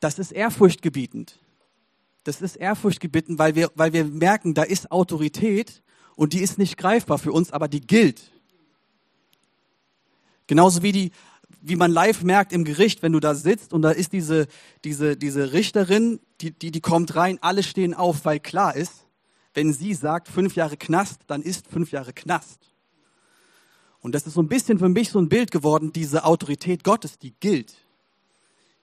das 0.00 0.18
ist 0.18 0.32
ehrfurchtgebietend. 0.32 1.38
Das 2.24 2.42
ist 2.42 2.56
ehrfurchtgebieten, 2.56 3.38
weil 3.38 3.54
wir, 3.54 3.70
weil 3.74 3.92
wir 3.92 4.04
merken, 4.04 4.54
da 4.54 4.62
ist 4.62 4.90
Autorität 4.90 5.82
und 6.16 6.32
die 6.32 6.40
ist 6.40 6.58
nicht 6.58 6.76
greifbar 6.76 7.18
für 7.18 7.32
uns, 7.32 7.52
aber 7.52 7.68
die 7.68 7.80
gilt. 7.80 8.32
Genauso 10.46 10.82
wie 10.82 10.92
die, 10.92 11.12
wie 11.60 11.76
man 11.76 11.90
live 11.90 12.22
merkt 12.22 12.52
im 12.52 12.64
Gericht, 12.64 13.02
wenn 13.02 13.12
du 13.12 13.20
da 13.20 13.34
sitzt 13.34 13.72
und 13.72 13.82
da 13.82 13.90
ist 13.90 14.12
diese, 14.12 14.46
diese, 14.84 15.16
diese 15.16 15.52
Richterin, 15.52 16.20
die, 16.40 16.50
die, 16.50 16.70
die 16.70 16.80
kommt 16.80 17.14
rein, 17.16 17.38
alle 17.40 17.62
stehen 17.62 17.94
auf, 17.94 18.24
weil 18.24 18.40
klar 18.40 18.74
ist, 18.74 19.06
wenn 19.54 19.72
sie 19.72 19.94
sagt 19.94 20.28
fünf 20.28 20.54
Jahre 20.54 20.76
Knast, 20.76 21.22
dann 21.26 21.42
ist 21.42 21.66
fünf 21.66 21.90
Jahre 21.90 22.12
Knast. 22.12 22.60
Und 24.00 24.14
das 24.14 24.26
ist 24.26 24.34
so 24.34 24.42
ein 24.42 24.48
bisschen 24.48 24.78
für 24.78 24.88
mich 24.88 25.10
so 25.10 25.18
ein 25.18 25.28
Bild 25.28 25.50
geworden, 25.50 25.92
diese 25.92 26.24
Autorität 26.24 26.84
Gottes, 26.84 27.18
die 27.18 27.34
gilt. 27.40 27.74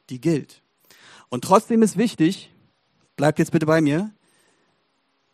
Die 0.09 0.19
gilt. 0.19 0.61
Und 1.29 1.43
trotzdem 1.43 1.81
ist 1.81 1.97
wichtig, 1.97 2.51
bleibt 3.15 3.39
jetzt 3.39 3.51
bitte 3.51 3.65
bei 3.65 3.81
mir, 3.81 4.11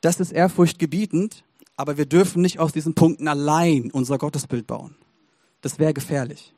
das 0.01 0.19
ist 0.19 0.31
ehrfurchtgebietend, 0.31 1.43
aber 1.75 1.97
wir 1.97 2.05
dürfen 2.05 2.41
nicht 2.41 2.59
aus 2.59 2.73
diesen 2.73 2.93
Punkten 2.93 3.27
allein 3.27 3.91
unser 3.91 4.17
Gottesbild 4.17 4.67
bauen. 4.67 4.95
Das 5.61 5.79
wäre 5.79 5.93
gefährlich. 5.93 6.53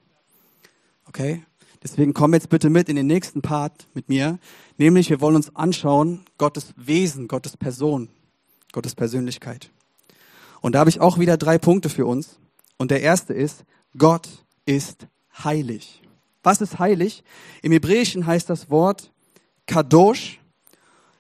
Okay? 1.08 1.44
Deswegen 1.84 2.14
komm 2.14 2.34
jetzt 2.34 2.50
bitte 2.50 2.70
mit 2.70 2.88
in 2.88 2.96
den 2.96 3.08
nächsten 3.08 3.42
Part 3.42 3.88
mit 3.94 4.08
mir, 4.08 4.40
nämlich 4.78 5.10
wir 5.10 5.20
wollen 5.20 5.36
uns 5.36 5.54
anschauen 5.56 6.24
Gottes 6.38 6.74
Wesen, 6.78 7.28
Gottes 7.28 7.58
Person, 7.58 8.08
Gottes 8.72 8.96
Persönlichkeit. 8.96 9.70
Und 10.62 10.76
da 10.76 10.80
habe 10.80 10.90
ich 10.90 11.02
auch 11.02 11.20
wieder 11.20 11.36
drei 11.36 11.58
Punkte 11.58 11.90
für 11.90 12.06
uns. 12.06 12.40
Und 12.78 12.90
der 12.90 13.02
erste 13.02 13.34
ist, 13.34 13.66
Gott 13.98 14.30
ist 14.66 15.08
heilig. 15.44 16.02
Was 16.42 16.62
ist 16.62 16.80
heilig? 16.80 17.24
Im 17.62 17.74
Hebräischen 17.74 18.26
heißt 18.26 18.50
das 18.50 18.70
Wort 18.70 19.12
Kadosh 19.68 20.40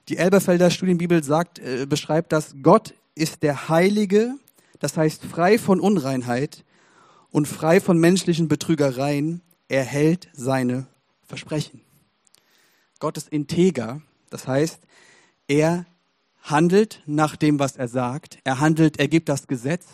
die 0.10 0.18
Elberfelder 0.18 0.70
Studienbibel 0.70 1.24
sagt, 1.24 1.60
äh, 1.60 1.86
beschreibt 1.86 2.32
das, 2.32 2.56
Gott 2.62 2.94
ist 3.16 3.44
der 3.44 3.70
Heilige, 3.70 4.36
das 4.80 4.98
heißt 4.98 5.24
frei 5.26 5.58
von 5.58 5.80
Unreinheit 5.80 6.66
und 7.32 7.48
frei 7.48 7.80
von 7.80 7.98
menschlichen 7.98 8.48
Betrügereien, 8.48 9.42
er 9.70 9.84
hält 9.84 10.30
seine 10.34 10.88
Versprechen. 11.26 11.82
Gott 13.00 13.18
ist 13.18 13.30
integer, 13.30 14.02
das 14.30 14.48
heißt, 14.48 14.82
er 15.48 15.86
handelt 16.42 17.02
nach 17.06 17.36
dem, 17.36 17.60
was 17.60 17.78
er 17.78 17.88
sagt. 17.88 18.38
Er 18.44 18.60
handelt, 18.60 19.00
er 19.00 19.08
gibt 19.08 19.30
das 19.30 19.48
Gesetz 19.48 19.86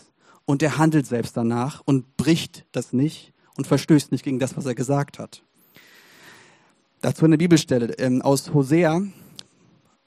und 0.46 0.64
er 0.64 0.78
handelt 0.78 1.06
selbst 1.06 1.38
danach 1.38 1.82
und 1.86 2.18
bricht 2.18 2.66
das 2.72 2.92
nicht 2.92 3.34
und 3.56 3.68
verstößt 3.68 4.12
nicht 4.12 4.24
gegen 4.24 4.40
das, 4.40 4.58
was 4.58 4.66
er 4.66 4.76
gesagt 4.76 5.20
hat. 5.20 5.44
Dazu 7.02 7.26
eine 7.26 7.38
Bibelstelle 7.38 7.94
ähm, 8.00 8.22
aus 8.22 8.54
Hosea, 8.54 9.02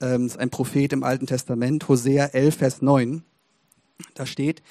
ähm, 0.02 0.26
ist 0.26 0.38
ein 0.38 0.50
Prophet 0.50 0.92
im 0.92 1.04
Alten 1.04 1.26
Testament, 1.26 1.88
Hosea 1.88 2.26
11, 2.26 2.56
Vers 2.56 2.82
9. 2.82 3.23
Da 4.14 4.26
steht, 4.26 4.62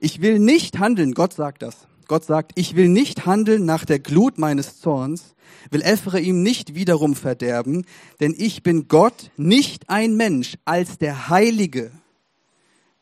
ich 0.00 0.22
will 0.22 0.38
nicht 0.38 0.78
handeln, 0.78 1.12
Gott 1.12 1.34
sagt 1.34 1.62
das. 1.62 1.86
Gott 2.08 2.24
sagt, 2.24 2.52
ich 2.54 2.76
will 2.76 2.88
nicht 2.88 3.26
handeln 3.26 3.64
nach 3.64 3.84
der 3.84 3.98
Glut 3.98 4.38
meines 4.38 4.80
Zorns, 4.80 5.34
will 5.70 5.82
Ephraim 5.82 6.42
nicht 6.42 6.74
wiederum 6.74 7.16
verderben, 7.16 7.84
denn 8.20 8.34
ich 8.36 8.62
bin 8.62 8.86
Gott, 8.86 9.30
nicht 9.36 9.90
ein 9.90 10.16
Mensch. 10.16 10.56
Als 10.64 10.98
der 10.98 11.28
Heilige 11.28 11.90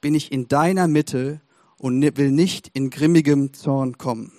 bin 0.00 0.14
ich 0.14 0.32
in 0.32 0.48
deiner 0.48 0.88
Mitte 0.88 1.42
und 1.76 2.00
will 2.16 2.30
nicht 2.30 2.70
in 2.72 2.88
grimmigem 2.88 3.52
Zorn 3.52 3.98
kommen. 3.98 4.32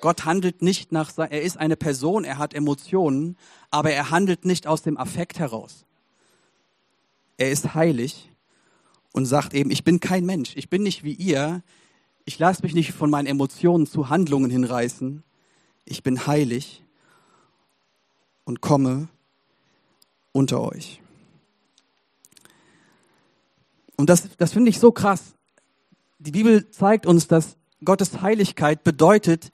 Gott 0.00 0.24
handelt 0.24 0.60
nicht 0.60 0.90
nach, 0.90 1.16
er 1.16 1.42
ist 1.42 1.56
eine 1.56 1.76
Person, 1.76 2.24
er 2.24 2.38
hat 2.38 2.52
Emotionen, 2.52 3.36
aber 3.70 3.92
er 3.92 4.10
handelt 4.10 4.44
nicht 4.44 4.66
aus 4.66 4.82
dem 4.82 4.98
Affekt 4.98 5.38
heraus. 5.38 5.86
Er 7.36 7.50
ist 7.50 7.74
heilig 7.74 8.30
und 9.12 9.26
sagt 9.26 9.54
eben, 9.54 9.70
ich 9.70 9.84
bin 9.84 10.00
kein 10.00 10.24
Mensch, 10.24 10.56
ich 10.56 10.68
bin 10.68 10.82
nicht 10.82 11.04
wie 11.04 11.14
ihr, 11.14 11.62
ich 12.24 12.38
lasse 12.38 12.62
mich 12.62 12.74
nicht 12.74 12.92
von 12.92 13.10
meinen 13.10 13.26
Emotionen 13.26 13.86
zu 13.86 14.08
Handlungen 14.08 14.50
hinreißen, 14.50 15.22
ich 15.84 16.02
bin 16.02 16.26
heilig 16.26 16.82
und 18.44 18.60
komme 18.60 19.08
unter 20.32 20.62
euch. 20.62 21.00
Und 23.96 24.10
das, 24.10 24.36
das 24.36 24.52
finde 24.52 24.70
ich 24.70 24.78
so 24.78 24.92
krass. 24.92 25.34
Die 26.18 26.32
Bibel 26.32 26.70
zeigt 26.70 27.06
uns, 27.06 27.28
dass 27.28 27.56
Gottes 27.84 28.22
Heiligkeit 28.22 28.82
bedeutet, 28.82 29.52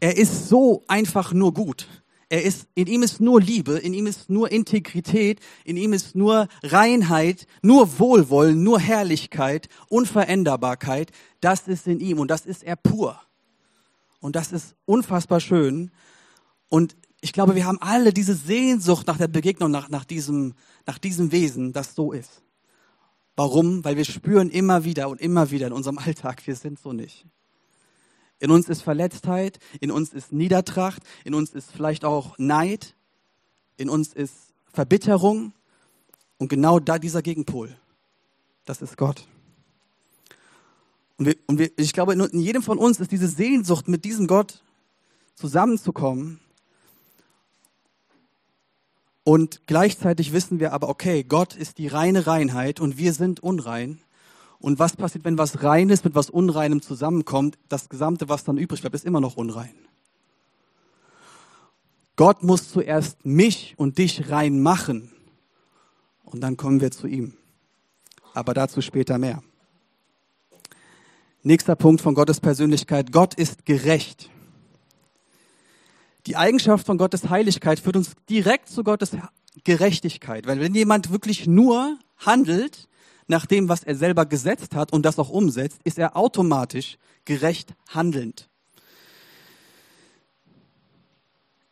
er 0.00 0.16
ist 0.16 0.48
so 0.48 0.82
einfach 0.86 1.32
nur 1.32 1.52
gut. 1.52 1.88
Er 2.32 2.44
ist, 2.44 2.68
in 2.76 2.86
ihm 2.86 3.02
ist 3.02 3.20
nur 3.20 3.40
Liebe, 3.40 3.76
in 3.76 3.92
ihm 3.92 4.06
ist 4.06 4.30
nur 4.30 4.52
Integrität, 4.52 5.40
in 5.64 5.76
ihm 5.76 5.92
ist 5.92 6.14
nur 6.14 6.46
Reinheit, 6.62 7.48
nur 7.60 7.98
Wohlwollen, 7.98 8.62
nur 8.62 8.78
Herrlichkeit, 8.78 9.68
Unveränderbarkeit. 9.88 11.10
Das 11.40 11.66
ist 11.66 11.88
in 11.88 11.98
ihm 11.98 12.20
und 12.20 12.30
das 12.30 12.46
ist 12.46 12.62
er 12.62 12.76
pur. 12.76 13.20
Und 14.20 14.36
das 14.36 14.52
ist 14.52 14.76
unfassbar 14.84 15.40
schön. 15.40 15.90
Und 16.68 16.96
ich 17.20 17.32
glaube, 17.32 17.56
wir 17.56 17.66
haben 17.66 17.78
alle 17.80 18.12
diese 18.12 18.36
Sehnsucht 18.36 19.08
nach 19.08 19.18
der 19.18 19.26
Begegnung, 19.26 19.72
nach, 19.72 19.88
nach, 19.88 20.04
diesem, 20.04 20.54
nach 20.86 20.98
diesem 20.98 21.32
Wesen, 21.32 21.72
das 21.72 21.96
so 21.96 22.12
ist. 22.12 22.42
Warum? 23.34 23.84
Weil 23.84 23.96
wir 23.96 24.04
spüren 24.04 24.50
immer 24.50 24.84
wieder 24.84 25.08
und 25.08 25.20
immer 25.20 25.50
wieder 25.50 25.66
in 25.66 25.72
unserem 25.72 25.98
Alltag, 25.98 26.46
wir 26.46 26.54
sind 26.54 26.78
so 26.78 26.92
nicht. 26.92 27.26
In 28.40 28.50
uns 28.50 28.68
ist 28.68 28.82
Verletztheit, 28.82 29.58
in 29.80 29.90
uns 29.90 30.12
ist 30.12 30.32
Niedertracht, 30.32 31.02
in 31.24 31.34
uns 31.34 31.50
ist 31.50 31.70
vielleicht 31.70 32.04
auch 32.04 32.36
Neid, 32.38 32.96
in 33.76 33.88
uns 33.88 34.14
ist 34.14 34.34
Verbitterung 34.72 35.52
und 36.38 36.48
genau 36.48 36.80
da 36.80 36.98
dieser 36.98 37.22
Gegenpol, 37.22 37.76
das 38.64 38.80
ist 38.80 38.96
Gott. 38.96 39.26
Und, 41.18 41.26
wir, 41.26 41.36
und 41.46 41.58
wir, 41.58 41.70
ich 41.76 41.92
glaube, 41.92 42.14
in 42.14 42.40
jedem 42.40 42.62
von 42.62 42.78
uns 42.78 42.98
ist 42.98 43.12
diese 43.12 43.28
Sehnsucht, 43.28 43.88
mit 43.88 44.06
diesem 44.06 44.26
Gott 44.26 44.62
zusammenzukommen 45.34 46.40
und 49.22 49.60
gleichzeitig 49.66 50.32
wissen 50.32 50.60
wir 50.60 50.72
aber, 50.72 50.88
okay, 50.88 51.24
Gott 51.24 51.54
ist 51.54 51.76
die 51.76 51.88
reine 51.88 52.26
Reinheit 52.26 52.80
und 52.80 52.96
wir 52.96 53.12
sind 53.12 53.40
unrein. 53.40 54.00
Und 54.60 54.78
was 54.78 54.94
passiert, 54.94 55.24
wenn 55.24 55.38
was 55.38 55.62
Reines 55.62 56.04
mit 56.04 56.14
was 56.14 56.28
Unreinem 56.28 56.82
zusammenkommt? 56.82 57.58
Das 57.68 57.88
Gesamte, 57.88 58.28
was 58.28 58.44
dann 58.44 58.58
übrig 58.58 58.82
bleibt, 58.82 58.94
ist 58.94 59.06
immer 59.06 59.20
noch 59.20 59.36
unrein. 59.36 59.74
Gott 62.16 62.42
muss 62.42 62.70
zuerst 62.70 63.24
mich 63.24 63.74
und 63.78 63.96
dich 63.96 64.30
rein 64.30 64.60
machen. 64.60 65.10
Und 66.24 66.42
dann 66.42 66.58
kommen 66.58 66.82
wir 66.82 66.90
zu 66.90 67.06
ihm. 67.06 67.32
Aber 68.34 68.52
dazu 68.52 68.82
später 68.82 69.16
mehr. 69.16 69.42
Nächster 71.42 71.74
Punkt 71.74 72.02
von 72.02 72.14
Gottes 72.14 72.38
Persönlichkeit. 72.38 73.12
Gott 73.12 73.32
ist 73.32 73.64
gerecht. 73.64 74.28
Die 76.26 76.36
Eigenschaft 76.36 76.84
von 76.84 76.98
Gottes 76.98 77.30
Heiligkeit 77.30 77.80
führt 77.80 77.96
uns 77.96 78.12
direkt 78.28 78.68
zu 78.68 78.84
Gottes 78.84 79.16
Gerechtigkeit. 79.64 80.46
Weil 80.46 80.60
wenn 80.60 80.74
jemand 80.74 81.10
wirklich 81.10 81.46
nur 81.46 81.98
handelt 82.18 82.89
nach 83.30 83.46
dem, 83.46 83.68
was 83.68 83.84
er 83.84 83.94
selber 83.94 84.26
gesetzt 84.26 84.74
hat 84.74 84.92
und 84.92 85.06
das 85.06 85.18
auch 85.18 85.30
umsetzt, 85.30 85.80
ist 85.84 85.98
er 85.98 86.16
automatisch 86.16 86.98
gerecht 87.24 87.74
handelnd. 87.88 88.48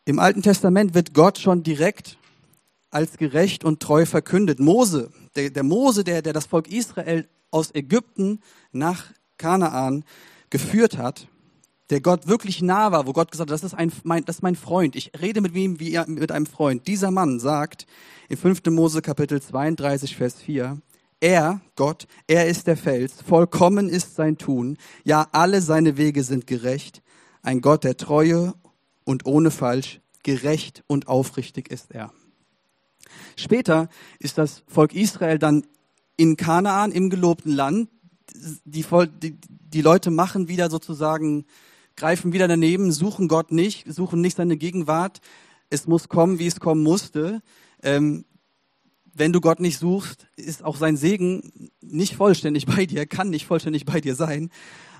Im 0.05 0.17
Alten 0.17 0.41
Testament 0.41 0.95
wird 0.95 1.13
Gott 1.13 1.37
schon 1.37 1.61
direkt 1.61 2.17
als 2.89 3.17
gerecht 3.17 3.63
und 3.63 3.79
treu 3.79 4.05
verkündet. 4.05 4.59
Mose, 4.59 5.11
der, 5.35 5.51
der 5.51 5.63
Mose, 5.63 6.03
der, 6.03 6.23
der 6.23 6.33
das 6.33 6.47
Volk 6.47 6.67
Israel 6.71 7.27
aus 7.51 7.75
Ägypten 7.75 8.39
nach 8.71 9.11
Kanaan 9.37 10.03
geführt 10.49 10.97
hat, 10.97 11.27
der 11.89 12.01
Gott 12.01 12.27
wirklich 12.27 12.61
nah 12.61 12.91
war, 12.91 13.05
wo 13.05 13.13
Gott 13.13 13.31
gesagt 13.31 13.51
hat, 13.51 13.53
das 13.53 13.63
ist, 13.63 13.73
ein, 13.73 13.91
mein, 14.03 14.23
das 14.25 14.37
ist 14.37 14.41
mein 14.41 14.55
Freund. 14.55 14.95
Ich 14.95 15.11
rede 15.19 15.41
mit 15.41 15.53
wem 15.53 15.79
wie 15.79 15.99
mit 16.07 16.31
einem 16.31 16.45
Freund. 16.45 16.87
Dieser 16.87 17.11
Mann 17.11 17.39
sagt 17.39 17.85
in 18.29 18.37
5. 18.37 18.65
Mose 18.67 19.01
Kapitel 19.01 19.41
32, 19.41 20.15
Vers 20.15 20.35
4, 20.35 20.79
er, 21.19 21.61
Gott, 21.75 22.07
er 22.27 22.47
ist 22.47 22.67
der 22.67 22.77
Fels, 22.77 23.13
vollkommen 23.25 23.89
ist 23.89 24.15
sein 24.15 24.37
Tun, 24.37 24.77
ja, 25.03 25.27
alle 25.31 25.61
seine 25.61 25.97
Wege 25.97 26.23
sind 26.23 26.47
gerecht. 26.47 27.01
Ein 27.41 27.61
Gott 27.61 27.83
der 27.83 27.97
Treue 27.97 28.53
und 29.03 29.25
ohne 29.25 29.51
Falsch, 29.51 30.01
gerecht 30.23 30.83
und 30.87 31.07
aufrichtig 31.07 31.71
ist 31.71 31.91
er. 31.91 32.11
Später 33.35 33.89
ist 34.19 34.37
das 34.37 34.63
Volk 34.67 34.93
Israel 34.93 35.39
dann 35.39 35.65
in 36.17 36.35
Kanaan, 36.35 36.91
im 36.91 37.09
gelobten 37.09 37.53
Land. 37.53 37.89
Die, 38.65 38.85
die, 39.23 39.37
die 39.49 39.81
Leute 39.81 40.11
machen 40.11 40.47
wieder 40.47 40.69
sozusagen 40.69 41.45
greifen 41.95 42.33
wieder 42.33 42.47
daneben, 42.47 42.91
suchen 42.91 43.27
Gott 43.27 43.51
nicht, 43.51 43.91
suchen 43.93 44.21
nicht 44.21 44.37
seine 44.37 44.57
Gegenwart. 44.57 45.21
Es 45.69 45.87
muss 45.87 46.09
kommen, 46.09 46.39
wie 46.39 46.47
es 46.47 46.59
kommen 46.59 46.81
musste. 46.81 47.41
Ähm, 47.83 48.25
wenn 49.13 49.33
du 49.33 49.41
Gott 49.41 49.59
nicht 49.59 49.77
suchst, 49.77 50.27
ist 50.35 50.63
auch 50.63 50.77
sein 50.77 50.97
Segen 50.97 51.71
nicht 51.81 52.15
vollständig 52.15 52.65
bei 52.65 52.85
dir, 52.85 53.05
kann 53.05 53.29
nicht 53.29 53.45
vollständig 53.45 53.85
bei 53.85 54.01
dir 54.01 54.15
sein. 54.15 54.49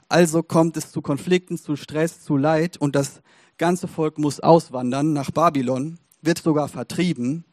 Also 0.08 0.42
kommt 0.44 0.76
es 0.78 0.92
zu 0.92 1.02
Konflikten, 1.02 1.58
zu 1.58 1.76
Stress, 1.76 2.22
zu 2.22 2.36
Leid 2.36 2.78
und 2.78 2.96
das 2.96 3.22
ganze 3.58 3.88
Volk 3.88 4.18
muss 4.18 4.40
auswandern 4.40 5.14
nach 5.14 5.32
Babylon, 5.32 6.00
wird 6.22 6.40
sogar 6.40 6.68
vertrieben. 6.68 7.46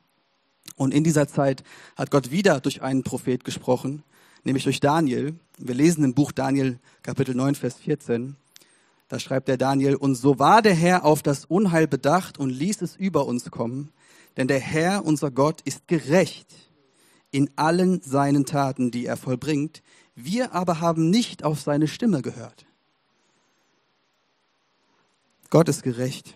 Und 0.77 0.93
in 0.93 1.05
dieser 1.05 1.29
Zeit 1.29 1.63
hat 1.97 2.11
Gott 2.11 2.31
wieder 2.31 2.61
durch 2.61 2.83
einen 2.83 3.03
Prophet 3.03 3.45
gesprochen, 3.45 4.03
nämlich 4.45 4.65
durch 4.65 4.81
Daniel. 4.81 5.35
Wir 5.59 5.75
lesen 5.75 6.05
im 6.05 6.15
Buch 6.15 6.33
Daniel 6.33 6.79
Kapitel 7.03 7.35
9, 7.35 7.55
Vers 7.55 7.77
14. 7.77 8.37
Da 9.09 9.19
schreibt 9.21 9.49
der 9.49 9.57
Daniel, 9.57 9.95
und 9.95 10.17
so 10.17 10.39
war 10.39 10.63
der 10.63 10.75
Herr 10.75 11.05
auf 11.05 11.23
das 11.23 11.45
Unheil 11.45 11.87
bedacht 11.87 12.39
und 12.39 12.51
ließ 12.51 12.83
es 12.83 12.97
über 12.97 13.27
uns 13.27 13.51
kommen, 13.51 13.91
denn 14.37 14.49
der 14.49 14.61
Herr, 14.61 15.05
unser 15.05 15.31
Gott, 15.31 15.61
ist 15.63 15.89
gerecht 15.89 16.55
in 17.31 17.51
allen 17.57 18.01
seinen 18.03 18.47
Taten, 18.47 18.91
die 18.91 19.07
er 19.07 19.17
vollbringt. 19.17 19.83
Wir 20.15 20.53
aber 20.53 20.81
haben 20.81 21.11
nicht 21.11 21.45
auf 21.45 21.61
seine 21.61 21.89
Stimme 21.89 22.23
gehört. 22.23 22.67
Gott 25.51 25.69
ist 25.69 25.83
gerecht. 25.83 26.35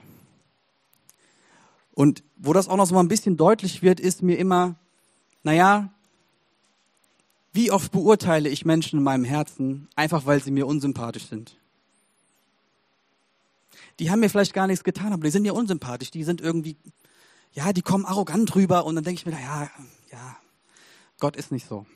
Und 1.93 2.23
wo 2.37 2.53
das 2.53 2.69
auch 2.69 2.77
noch 2.77 2.87
so 2.87 2.95
mal 2.95 3.01
ein 3.01 3.09
bisschen 3.09 3.37
deutlich 3.37 3.83
wird, 3.83 4.01
ist 4.01 4.23
mir 4.23 4.39
immer, 4.39 4.77
naja, 5.43 5.93
wie 7.53 7.71
oft 7.71 7.93
beurteile 7.93 8.49
ich 8.49 8.65
Menschen 8.65 8.99
in 8.99 9.05
meinem 9.05 9.25
Herzen, 9.25 9.89
einfach 9.97 10.27
weil 10.27 10.43
sie 10.43 10.53
mir 10.53 10.67
unsympathisch 10.67 11.27
sind? 11.27 11.57
die 14.01 14.11
haben 14.11 14.21
mir 14.21 14.31
vielleicht 14.31 14.55
gar 14.55 14.67
nichts 14.67 14.83
getan, 14.83 15.13
aber 15.13 15.25
die 15.25 15.31
sind 15.31 15.45
ja 15.45 15.53
unsympathisch, 15.53 16.11
die 16.11 16.25
sind 16.25 16.41
irgendwie, 16.41 16.77
ja, 17.53 17.73
die 17.73 17.83
kommen 17.83 18.05
arrogant 18.05 18.55
rüber 18.55 18.85
und 18.85 18.95
dann 18.95 19.05
denke 19.05 19.21
ich 19.21 19.27
mir, 19.27 19.33
ja, 19.33 19.71
ja, 20.13 20.37
Gott 21.19 21.37
ist 21.37 21.53
nicht 21.53 21.67
so. 21.67 21.87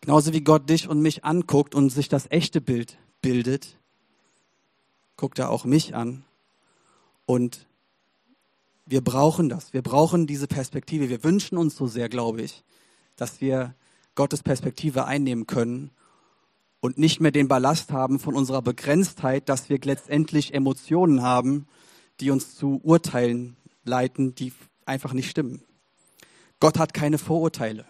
Genauso 0.00 0.32
wie 0.32 0.42
Gott 0.42 0.68
dich 0.68 0.88
und 0.88 1.00
mich 1.00 1.24
anguckt 1.24 1.74
und 1.74 1.88
sich 1.90 2.08
das 2.08 2.30
echte 2.30 2.60
Bild 2.60 2.98
bildet, 3.22 3.78
guckt 5.16 5.38
er 5.38 5.48
auch 5.48 5.64
mich 5.64 5.94
an. 5.94 6.24
Und 7.24 7.66
wir 8.84 9.00
brauchen 9.00 9.48
das. 9.48 9.72
Wir 9.72 9.80
brauchen 9.80 10.26
diese 10.26 10.46
Perspektive. 10.46 11.08
Wir 11.08 11.24
wünschen 11.24 11.56
uns 11.56 11.74
so 11.74 11.86
sehr, 11.86 12.10
glaube 12.10 12.42
ich, 12.42 12.64
dass 13.16 13.40
wir 13.40 13.74
Gottes 14.14 14.42
Perspektive 14.42 15.06
einnehmen 15.06 15.46
können 15.46 15.90
und 16.80 16.98
nicht 16.98 17.20
mehr 17.20 17.30
den 17.30 17.48
Ballast 17.48 17.90
haben 17.92 18.18
von 18.18 18.34
unserer 18.34 18.60
Begrenztheit, 18.60 19.48
dass 19.48 19.70
wir 19.70 19.78
letztendlich 19.82 20.52
Emotionen 20.52 21.22
haben, 21.22 21.66
die 22.20 22.30
uns 22.30 22.54
zu 22.54 22.80
Urteilen 22.82 23.56
leiten, 23.84 24.34
die 24.34 24.52
einfach 24.86 25.12
nicht 25.12 25.30
stimmen. 25.30 25.62
Gott 26.60 26.78
hat 26.78 26.94
keine 26.94 27.18
Vorurteile. 27.18 27.84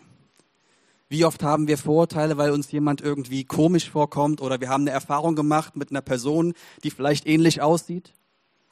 Wie 1.09 1.25
oft 1.25 1.43
haben 1.43 1.69
wir 1.69 1.79
Vorurteile, 1.79 2.39
weil 2.39 2.51
uns 2.51 2.73
jemand 2.73 3.01
irgendwie 3.01 3.45
komisch 3.45 3.91
vorkommt 3.91 4.41
oder 4.41 4.61
wir 4.61 4.69
haben 4.69 4.83
eine 4.83 4.91
Erfahrung 4.91 5.37
gemacht 5.37 5.77
mit 5.77 5.91
einer 5.91 6.01
Person, 6.01 6.55
die 6.83 6.91
vielleicht 6.91 7.27
ähnlich 7.27 7.63
aussieht, 7.63 8.13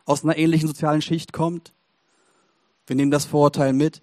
aus 0.05 0.25
einer 0.25 0.37
ähnlichen 0.37 0.67
sozialen 0.67 1.03
Schicht 1.03 1.33
kommt. 1.33 1.73
Wir 2.87 2.97
nehmen 2.97 3.11
das 3.11 3.27
Vorurteil 3.27 3.73
mit 3.73 4.03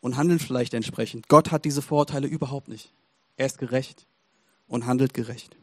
und 0.00 0.16
handeln 0.16 0.38
vielleicht 0.38 0.74
entsprechend. 0.74 1.28
Gott 1.28 1.50
hat 1.50 1.64
diese 1.64 1.82
Vorurteile 1.82 2.28
überhaupt 2.28 2.68
nicht. 2.68 2.92
Er 3.36 3.46
ist 3.46 3.58
gerecht 3.58 4.06
und 4.68 4.86
handelt 4.86 5.14
gerecht. 5.14 5.56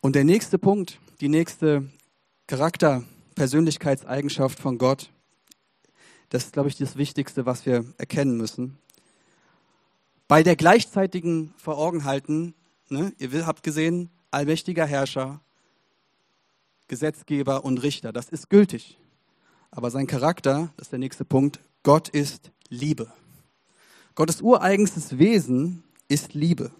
Und 0.00 0.14
der 0.14 0.24
nächste 0.24 0.56
Punkt, 0.58 0.98
die 1.20 1.28
nächste 1.28 1.88
Charakter, 2.46 3.02
Persönlichkeitseigenschaft 3.34 4.58
von 4.58 4.78
Gott, 4.78 5.10
das 6.28 6.44
ist, 6.44 6.52
glaube 6.52 6.68
ich, 6.68 6.76
das 6.76 6.96
Wichtigste, 6.96 7.46
was 7.46 7.64
wir 7.64 7.84
erkennen 7.98 8.36
müssen. 8.36 8.78
Bei 10.28 10.42
der 10.42 10.56
gleichzeitigen 10.56 11.54
Verorgenhalten, 11.56 12.54
ne, 12.88 13.12
ihr 13.18 13.46
habt 13.46 13.62
gesehen, 13.62 14.10
allmächtiger 14.30 14.84
Herrscher, 14.84 15.40
Gesetzgeber 16.88 17.64
und 17.64 17.78
Richter, 17.78 18.12
das 18.12 18.28
ist 18.28 18.50
gültig. 18.50 18.98
Aber 19.70 19.90
sein 19.90 20.06
Charakter, 20.06 20.70
das 20.76 20.86
ist 20.86 20.92
der 20.92 20.98
nächste 20.98 21.24
Punkt, 21.24 21.60
Gott 21.82 22.08
ist 22.08 22.50
Liebe. 22.68 23.10
Gottes 24.14 24.40
ureigenstes 24.42 25.18
Wesen 25.18 25.84
ist 26.08 26.34
Liebe. 26.34 26.72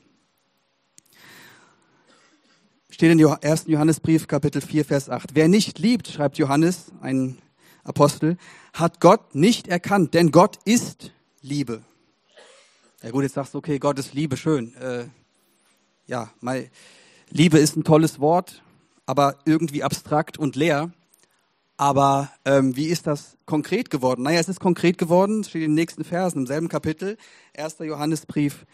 Steht 2.97 3.13
in 3.13 3.23
1. 3.23 3.65
Johannesbrief, 3.67 4.27
Kapitel 4.27 4.63
4, 4.63 4.87
Vers 4.87 5.11
8. 5.11 5.35
Wer 5.35 5.49
nicht 5.49 5.79
liebt, 5.79 6.09
schreibt 6.09 6.39
Johannes, 6.39 6.93
ein 7.03 7.37
Apostel, 7.85 8.39
hat 8.73 9.01
Gott 9.01 9.35
nicht 9.35 9.69
erkannt, 9.69 10.15
denn 10.15 10.31
Gott 10.31 10.57
ist 10.65 11.13
Liebe. 11.43 11.83
Ja 13.03 13.11
gut, 13.11 13.25
jetzt 13.25 13.35
sagst 13.35 13.53
du, 13.53 13.59
okay, 13.59 13.79
Gott 13.79 13.99
ist 13.99 14.15
Liebe, 14.15 14.39
schön. 14.39 14.75
Äh, 14.77 15.09
ja, 16.07 16.31
mal, 16.41 16.71
Liebe 17.29 17.59
ist 17.59 17.77
ein 17.77 17.85
tolles 17.85 18.19
Wort, 18.19 18.63
aber 19.05 19.41
irgendwie 19.45 19.83
abstrakt 19.83 20.39
und 20.39 20.57
leer. 20.57 20.91
Aber 21.77 22.31
ähm, 22.47 22.77
wie 22.77 22.87
ist 22.87 23.07
das 23.07 23.37
konkret 23.45 23.91
geworden? 23.91 24.23
Naja, 24.23 24.41
es 24.41 24.49
ist 24.49 24.59
konkret 24.59 24.97
geworden, 24.97 25.45
steht 25.45 25.65
in 25.65 25.73
den 25.73 25.75
nächsten 25.75 26.03
Versen, 26.03 26.39
im 26.39 26.47
selben 26.47 26.71
Kapitel, 26.71 27.19
1. 27.59 27.77
Johannesbrief, 27.81 28.65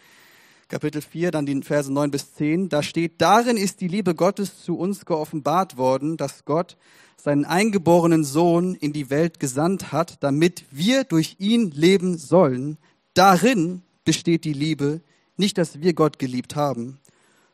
Kapitel 0.73 1.03
4, 1.03 1.29
dann 1.29 1.45
die 1.45 1.61
Verse 1.61 1.93
9 1.93 2.09
bis 2.09 2.33
10. 2.33 2.67
Da 2.67 2.81
steht, 2.81 3.21
darin 3.21 3.57
ist 3.57 3.79
die 3.79 3.87
Liebe 3.87 4.15
Gottes 4.15 4.63
zu 4.63 4.75
uns 4.75 5.05
geoffenbart 5.05 5.77
worden, 5.77 6.17
dass 6.17 6.45
Gott 6.45 6.77
seinen 7.15 7.45
eingeborenen 7.45 8.23
Sohn 8.23 8.73
in 8.73 8.91
die 8.91 9.11
Welt 9.11 9.39
gesandt 9.39 9.91
hat, 9.91 10.23
damit 10.23 10.65
wir 10.71 11.03
durch 11.03 11.35
ihn 11.37 11.69
leben 11.69 12.17
sollen. 12.17 12.79
Darin 13.13 13.83
besteht 14.03 14.45
die 14.45 14.53
Liebe, 14.53 15.01
nicht, 15.37 15.59
dass 15.59 15.79
wir 15.79 15.93
Gott 15.93 16.17
geliebt 16.17 16.55
haben, 16.55 16.99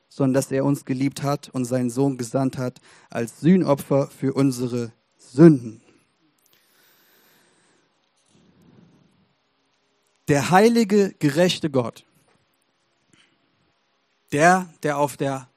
sondern 0.08 0.36
dass 0.36 0.50
er 0.50 0.64
uns 0.64 0.86
geliebt 0.86 1.22
hat 1.22 1.50
und 1.50 1.66
seinen 1.66 1.90
Sohn 1.90 2.18
gesandt 2.18 2.58
hat 2.58 2.80
als 3.10 3.42
Sühnopfer 3.42 4.08
für 4.08 4.32
unsere 4.32 4.94
Sünden. 5.18 5.82
Der 10.30 10.52
heilige, 10.52 11.14
gerechte 11.20 11.70
Gott, 11.70 12.06
der, 14.32 14.68
der 14.84 14.98
auf 14.98 15.18
der, 15.18 15.48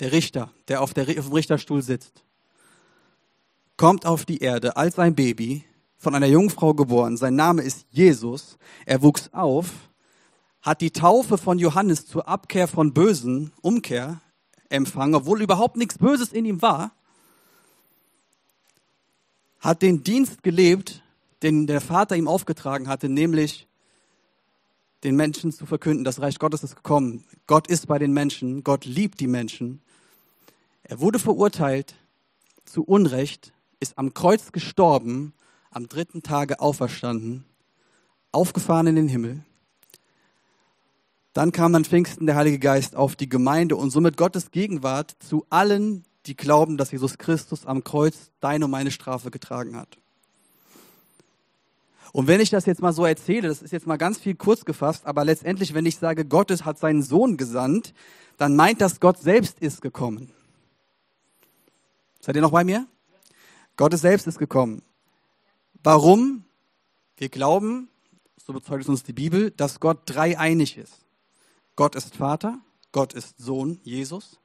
der 0.00 0.12
Richter, 0.12 0.50
der 0.68 0.82
auf, 0.82 0.94
der, 0.94 1.08
auf 1.18 1.26
dem 1.26 1.32
Richterstuhl 1.32 1.82
sitzt, 1.82 2.22
kommt 3.76 4.06
auf 4.06 4.24
die 4.24 4.38
Erde 4.38 4.76
als 4.76 4.98
ein 4.98 5.14
Baby, 5.14 5.64
von 5.96 6.14
einer 6.14 6.26
Jungfrau 6.26 6.72
geboren. 6.72 7.18
Sein 7.18 7.34
Name 7.34 7.62
ist 7.62 7.86
Jesus. 7.90 8.56
Er 8.86 9.02
wuchs 9.02 9.28
auf, 9.32 9.70
hat 10.62 10.80
die 10.80 10.92
Taufe 10.92 11.36
von 11.36 11.58
Johannes 11.58 12.06
zur 12.06 12.26
Abkehr 12.26 12.68
von 12.68 12.94
Bösen, 12.94 13.52
Umkehr 13.60 14.20
empfangen, 14.70 15.14
obwohl 15.14 15.42
überhaupt 15.42 15.76
nichts 15.76 15.98
Böses 15.98 16.32
in 16.32 16.46
ihm 16.46 16.62
war 16.62 16.92
hat 19.60 19.82
den 19.82 20.02
Dienst 20.02 20.42
gelebt, 20.42 21.02
den 21.42 21.66
der 21.66 21.80
Vater 21.80 22.16
ihm 22.16 22.28
aufgetragen 22.28 22.88
hatte, 22.88 23.08
nämlich 23.08 23.68
den 25.04 25.16
Menschen 25.16 25.52
zu 25.52 25.66
verkünden, 25.66 26.04
das 26.04 26.20
Reich 26.20 26.38
Gottes 26.38 26.62
ist 26.62 26.76
gekommen. 26.76 27.24
Gott 27.46 27.68
ist 27.68 27.86
bei 27.86 27.98
den 27.98 28.12
Menschen, 28.12 28.64
Gott 28.64 28.84
liebt 28.84 29.20
die 29.20 29.26
Menschen. 29.26 29.80
Er 30.82 31.00
wurde 31.00 31.18
verurteilt 31.18 31.94
zu 32.64 32.82
Unrecht, 32.84 33.52
ist 33.80 33.98
am 33.98 34.14
Kreuz 34.14 34.52
gestorben, 34.52 35.32
am 35.70 35.88
dritten 35.88 36.22
Tage 36.22 36.60
auferstanden, 36.60 37.44
aufgefahren 38.32 38.88
in 38.88 38.96
den 38.96 39.08
Himmel. 39.08 39.44
Dann 41.32 41.52
kam 41.52 41.74
an 41.74 41.84
Pfingsten 41.84 42.26
der 42.26 42.34
Heilige 42.34 42.58
Geist 42.58 42.96
auf 42.96 43.14
die 43.14 43.28
Gemeinde 43.28 43.76
und 43.76 43.90
somit 43.90 44.16
Gottes 44.16 44.50
Gegenwart 44.50 45.14
zu 45.20 45.46
allen, 45.48 46.04
die 46.26 46.36
glauben, 46.36 46.76
dass 46.76 46.90
Jesus 46.90 47.18
Christus 47.18 47.66
am 47.66 47.84
Kreuz 47.84 48.30
deine 48.40 48.64
und 48.64 48.72
meine 48.72 48.90
Strafe 48.90 49.30
getragen 49.30 49.76
hat. 49.76 49.96
Und 52.12 52.26
wenn 52.26 52.40
ich 52.40 52.50
das 52.50 52.66
jetzt 52.66 52.82
mal 52.82 52.92
so 52.92 53.04
erzähle, 53.04 53.48
das 53.48 53.62
ist 53.62 53.72
jetzt 53.72 53.86
mal 53.86 53.96
ganz 53.96 54.18
viel 54.18 54.34
kurz 54.34 54.64
gefasst, 54.64 55.06
aber 55.06 55.24
letztendlich, 55.24 55.74
wenn 55.74 55.86
ich 55.86 55.96
sage, 55.96 56.24
Gott 56.24 56.50
hat 56.64 56.78
seinen 56.78 57.02
Sohn 57.02 57.36
gesandt, 57.36 57.94
dann 58.36 58.56
meint 58.56 58.80
das, 58.80 59.00
Gott 59.00 59.18
selbst 59.18 59.60
ist 59.60 59.80
gekommen. 59.80 60.32
Seid 62.20 62.36
ihr 62.36 62.42
noch 62.42 62.50
bei 62.50 62.64
mir? 62.64 62.86
Gott 63.76 63.96
selbst 63.96 64.26
ist 64.26 64.38
gekommen. 64.38 64.82
Warum? 65.82 66.44
Wir 67.16 67.28
glauben, 67.28 67.88
so 68.44 68.52
bezeugt 68.52 68.82
es 68.82 68.88
uns 68.88 69.02
die 69.02 69.12
Bibel, 69.12 69.50
dass 69.52 69.80
Gott 69.80 70.00
dreieinig 70.06 70.76
ist. 70.76 71.04
Gott 71.76 71.94
ist 71.94 72.16
Vater, 72.16 72.58
Gott 72.92 73.12
ist 73.12 73.38
Sohn, 73.38 73.80
Jesus, 73.84 74.40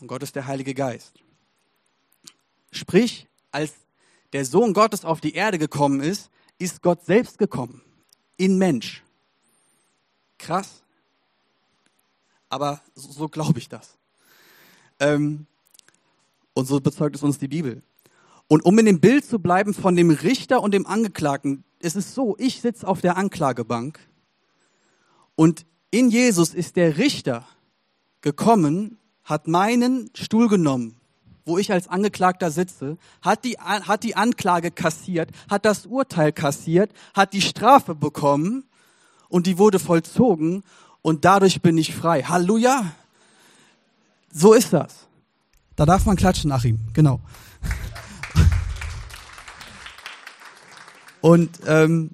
und 0.00 0.08
Gott 0.08 0.22
ist 0.22 0.34
der 0.34 0.46
Heilige 0.46 0.74
Geist. 0.74 1.20
Sprich, 2.72 3.28
als 3.52 3.72
der 4.32 4.44
Sohn 4.44 4.72
Gottes 4.72 5.04
auf 5.04 5.20
die 5.20 5.34
Erde 5.34 5.58
gekommen 5.58 6.00
ist, 6.00 6.30
ist 6.58 6.82
Gott 6.82 7.04
selbst 7.04 7.38
gekommen, 7.38 7.82
in 8.36 8.58
Mensch. 8.58 9.02
Krass. 10.38 10.82
Aber 12.48 12.80
so, 12.94 13.10
so 13.10 13.28
glaube 13.28 13.58
ich 13.58 13.68
das. 13.68 13.96
Ähm, 15.00 15.46
und 16.52 16.66
so 16.66 16.80
bezeugt 16.80 17.16
es 17.16 17.22
uns 17.22 17.38
die 17.38 17.48
Bibel. 17.48 17.82
Und 18.46 18.64
um 18.64 18.78
in 18.78 18.86
dem 18.86 19.00
Bild 19.00 19.24
zu 19.24 19.38
bleiben 19.38 19.74
von 19.74 19.96
dem 19.96 20.10
Richter 20.10 20.62
und 20.62 20.72
dem 20.72 20.86
Angeklagten, 20.86 21.64
es 21.80 21.96
ist 21.96 22.14
so, 22.14 22.36
ich 22.38 22.60
sitze 22.60 22.86
auf 22.86 23.00
der 23.00 23.16
Anklagebank 23.16 23.98
und 25.34 25.66
in 25.90 26.10
Jesus 26.10 26.54
ist 26.54 26.76
der 26.76 26.98
Richter 26.98 27.46
gekommen 28.20 28.98
hat 29.24 29.48
meinen 29.48 30.10
Stuhl 30.14 30.48
genommen, 30.48 31.00
wo 31.44 31.58
ich 31.58 31.72
als 31.72 31.88
Angeklagter 31.88 32.50
sitze, 32.50 32.96
hat 33.22 33.44
die, 33.44 33.58
hat 33.58 34.02
die 34.02 34.16
Anklage 34.16 34.70
kassiert, 34.70 35.30
hat 35.48 35.64
das 35.64 35.86
Urteil 35.86 36.32
kassiert, 36.32 36.90
hat 37.14 37.32
die 37.32 37.42
Strafe 37.42 37.94
bekommen 37.94 38.64
und 39.28 39.46
die 39.46 39.58
wurde 39.58 39.78
vollzogen 39.78 40.62
und 41.02 41.24
dadurch 41.24 41.60
bin 41.60 41.76
ich 41.76 41.94
frei. 41.94 42.22
Halleluja! 42.22 42.92
So 44.32 44.54
ist 44.54 44.72
das. 44.72 45.06
Da 45.76 45.84
darf 45.86 46.06
man 46.06 46.16
klatschen, 46.16 46.50
Achim, 46.52 46.80
genau. 46.92 47.20
Und 51.20 51.58
ähm, 51.66 52.10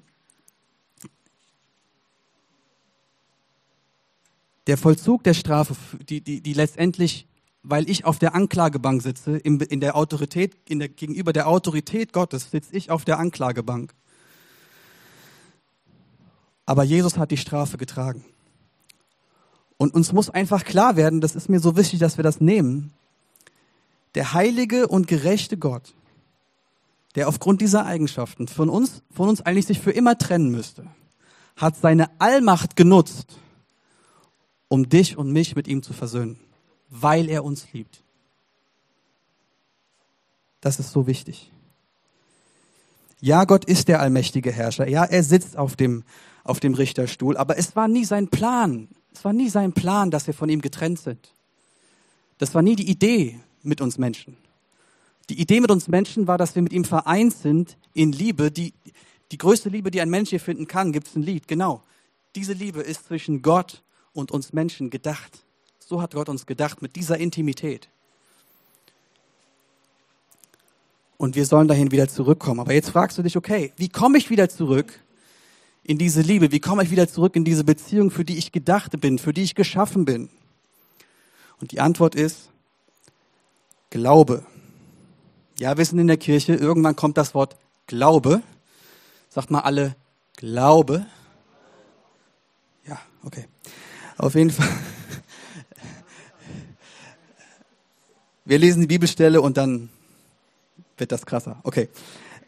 der 4.67 4.77
Vollzug 4.77 5.23
der 5.23 5.33
Strafe, 5.33 5.75
die, 6.07 6.21
die, 6.21 6.41
die 6.41 6.53
letztendlich, 6.53 7.27
weil 7.63 7.89
ich 7.89 8.05
auf 8.05 8.19
der 8.19 8.33
Anklagebank 8.33 9.01
sitze, 9.01 9.37
in, 9.37 9.59
in 9.59 9.79
der 9.79 9.95
Autorität, 9.95 10.57
in 10.67 10.79
der, 10.79 10.89
gegenüber 10.89 11.33
der 11.33 11.47
Autorität 11.47 12.13
Gottes 12.13 12.49
sitze 12.51 12.75
ich 12.75 12.89
auf 12.89 13.05
der 13.05 13.19
Anklagebank. 13.19 13.93
Aber 16.65 16.83
Jesus 16.83 17.17
hat 17.17 17.31
die 17.31 17.37
Strafe 17.37 17.77
getragen. 17.77 18.25
Und 19.77 19.93
uns 19.93 20.13
muss 20.13 20.29
einfach 20.29 20.63
klar 20.63 20.95
werden, 20.95 21.21
das 21.21 21.35
ist 21.35 21.49
mir 21.49 21.59
so 21.59 21.75
wichtig, 21.75 21.99
dass 21.99 22.17
wir 22.17 22.23
das 22.23 22.39
nehmen. 22.39 22.93
Der 24.15 24.33
heilige 24.33 24.87
und 24.87 25.07
gerechte 25.07 25.57
Gott, 25.57 25.93
der 27.15 27.27
aufgrund 27.27 27.61
dieser 27.61 27.85
Eigenschaften 27.85 28.47
von 28.47 28.69
uns, 28.69 29.01
von 29.11 29.27
uns 29.27 29.41
eigentlich 29.41 29.65
sich 29.65 29.79
für 29.79 29.91
immer 29.91 30.17
trennen 30.17 30.51
müsste, 30.51 30.85
hat 31.57 31.77
seine 31.77 32.09
Allmacht 32.19 32.75
genutzt, 32.75 33.37
um 34.67 34.87
dich 34.87 35.17
und 35.17 35.31
mich 35.31 35.55
mit 35.55 35.67
ihm 35.67 35.83
zu 35.83 35.93
versöhnen, 35.93 36.39
weil 36.91 37.29
er 37.29 37.43
uns 37.43 37.71
liebt. 37.73 38.03
Das 40.59 40.79
ist 40.79 40.91
so 40.91 41.07
wichtig. 41.07 41.49
Ja, 43.19 43.45
Gott 43.45 43.65
ist 43.65 43.87
der 43.87 43.99
allmächtige 44.01 44.51
Herrscher. 44.51 44.87
Ja, 44.87 45.05
er 45.05 45.23
sitzt 45.23 45.57
auf 45.57 45.75
dem, 45.75 46.03
auf 46.43 46.59
dem 46.59 46.73
Richterstuhl, 46.73 47.37
aber 47.37 47.57
es 47.57 47.75
war 47.75 47.87
nie 47.87 48.05
sein 48.05 48.27
Plan, 48.27 48.89
es 49.13 49.23
war 49.23 49.33
nie 49.33 49.49
sein 49.49 49.73
Plan, 49.73 50.11
dass 50.11 50.27
wir 50.27 50.33
von 50.33 50.49
ihm 50.49 50.61
getrennt 50.61 50.99
sind. 50.99 51.33
Das 52.37 52.53
war 52.53 52.61
nie 52.61 52.75
die 52.75 52.89
Idee 52.89 53.39
mit 53.63 53.81
uns 53.81 53.97
Menschen. 53.97 54.37
Die 55.29 55.39
Idee 55.39 55.61
mit 55.61 55.71
uns 55.71 55.87
Menschen 55.87 56.27
war, 56.27 56.37
dass 56.37 56.55
wir 56.55 56.61
mit 56.61 56.73
ihm 56.73 56.83
vereint 56.83 57.33
sind 57.33 57.77
in 57.93 58.11
Liebe. 58.11 58.51
Die, 58.51 58.73
die 59.31 59.37
größte 59.37 59.69
Liebe, 59.69 59.91
die 59.91 60.01
ein 60.01 60.09
Mensch 60.09 60.31
hier 60.31 60.39
finden 60.39 60.67
kann, 60.67 60.91
gibt 60.91 61.07
es 61.07 61.15
ein 61.15 61.21
Lied. 61.21 61.47
Genau. 61.47 61.83
Diese 62.35 62.53
Liebe 62.53 62.81
ist 62.81 63.05
zwischen 63.05 63.41
Gott 63.41 63.83
und 64.13 64.31
uns 64.31 64.53
Menschen 64.53 64.89
gedacht. 64.89 65.45
So 65.91 66.01
hat 66.01 66.13
Gott 66.13 66.29
uns 66.29 66.45
gedacht, 66.45 66.81
mit 66.81 66.95
dieser 66.95 67.17
Intimität. 67.17 67.89
Und 71.17 71.35
wir 71.35 71.45
sollen 71.45 71.67
dahin 71.67 71.91
wieder 71.91 72.07
zurückkommen. 72.07 72.61
Aber 72.61 72.71
jetzt 72.71 72.91
fragst 72.91 73.17
du 73.17 73.23
dich, 73.23 73.35
okay, 73.35 73.73
wie 73.75 73.89
komme 73.89 74.17
ich 74.17 74.29
wieder 74.29 74.47
zurück 74.47 75.01
in 75.83 75.97
diese 75.97 76.21
Liebe? 76.21 76.53
Wie 76.53 76.61
komme 76.61 76.83
ich 76.83 76.91
wieder 76.91 77.09
zurück 77.09 77.35
in 77.35 77.43
diese 77.43 77.65
Beziehung, 77.65 78.09
für 78.09 78.23
die 78.23 78.37
ich 78.37 78.53
gedacht 78.53 79.01
bin, 79.01 79.19
für 79.19 79.33
die 79.33 79.41
ich 79.41 79.53
geschaffen 79.53 80.05
bin? 80.05 80.29
Und 81.59 81.73
die 81.73 81.81
Antwort 81.81 82.15
ist 82.15 82.47
Glaube. 83.89 84.45
Ja, 85.59 85.77
wir 85.77 85.83
sind 85.83 85.99
in 85.99 86.07
der 86.07 86.15
Kirche, 86.15 86.53
irgendwann 86.53 86.95
kommt 86.95 87.17
das 87.17 87.35
Wort 87.35 87.57
Glaube. 87.87 88.41
Sagt 89.27 89.51
mal 89.51 89.59
alle 89.59 89.97
Glaube. 90.37 91.05
Ja, 92.87 92.97
okay. 93.25 93.45
Auf 94.17 94.35
jeden 94.35 94.51
Fall. 94.51 94.69
Wir 98.51 98.59
lesen 98.59 98.81
die 98.81 98.87
Bibelstelle 98.87 99.39
und 99.39 99.55
dann 99.55 99.87
wird 100.97 101.13
das 101.13 101.25
krasser. 101.25 101.61
Okay. 101.63 101.87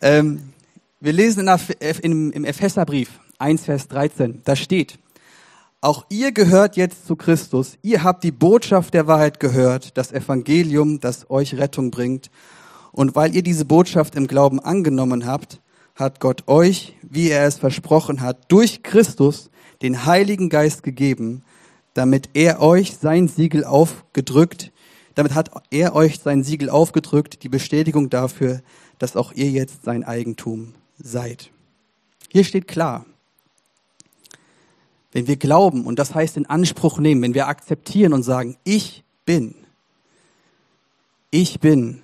Ähm, 0.01 0.51
wir 0.99 1.13
lesen 1.13 1.49
in, 2.01 2.33
im 2.33 2.43
Epheserbrief 2.43 3.09
1, 3.37 3.63
Vers 3.63 3.87
13. 3.87 4.41
Da 4.43 4.57
steht, 4.57 4.99
auch 5.79 6.03
ihr 6.09 6.33
gehört 6.33 6.75
jetzt 6.75 7.07
zu 7.07 7.15
Christus. 7.15 7.77
Ihr 7.83 8.03
habt 8.03 8.25
die 8.25 8.33
Botschaft 8.33 8.93
der 8.93 9.07
Wahrheit 9.07 9.39
gehört, 9.39 9.97
das 9.97 10.11
Evangelium, 10.11 10.99
das 10.99 11.29
euch 11.29 11.55
Rettung 11.55 11.89
bringt. 11.89 12.29
Und 12.91 13.15
weil 13.15 13.33
ihr 13.33 13.41
diese 13.41 13.63
Botschaft 13.63 14.15
im 14.15 14.27
Glauben 14.27 14.59
angenommen 14.59 15.25
habt, 15.25 15.61
hat 15.95 16.19
Gott 16.19 16.49
euch, 16.49 16.97
wie 17.01 17.29
er 17.29 17.47
es 17.47 17.59
versprochen 17.59 18.19
hat, 18.19 18.51
durch 18.51 18.83
Christus 18.83 19.49
den 19.81 20.05
Heiligen 20.05 20.49
Geist 20.49 20.83
gegeben, 20.83 21.43
damit 21.93 22.31
er 22.33 22.59
euch 22.59 22.97
sein 22.97 23.29
Siegel 23.29 23.63
aufgedrückt, 23.63 24.73
damit 25.15 25.35
hat 25.35 25.51
er 25.69 25.95
euch 25.95 26.19
sein 26.19 26.43
Siegel 26.43 26.69
aufgedrückt, 26.69 27.43
die 27.43 27.49
Bestätigung 27.49 28.09
dafür, 28.09 28.61
dass 28.99 29.15
auch 29.15 29.31
ihr 29.33 29.49
jetzt 29.49 29.83
sein 29.83 30.03
Eigentum 30.03 30.73
seid. 30.97 31.51
Hier 32.29 32.43
steht 32.43 32.67
klar, 32.67 33.05
wenn 35.11 35.27
wir 35.27 35.37
glauben, 35.37 35.85
und 35.85 35.99
das 35.99 36.15
heißt 36.15 36.37
in 36.37 36.47
Anspruch 36.47 36.97
nehmen, 36.97 37.21
wenn 37.21 37.35
wir 37.35 37.47
akzeptieren 37.47 38.13
und 38.13 38.23
sagen, 38.23 38.57
ich 38.63 39.03
bin, 39.25 39.53
ich 41.29 41.59
bin 41.59 42.01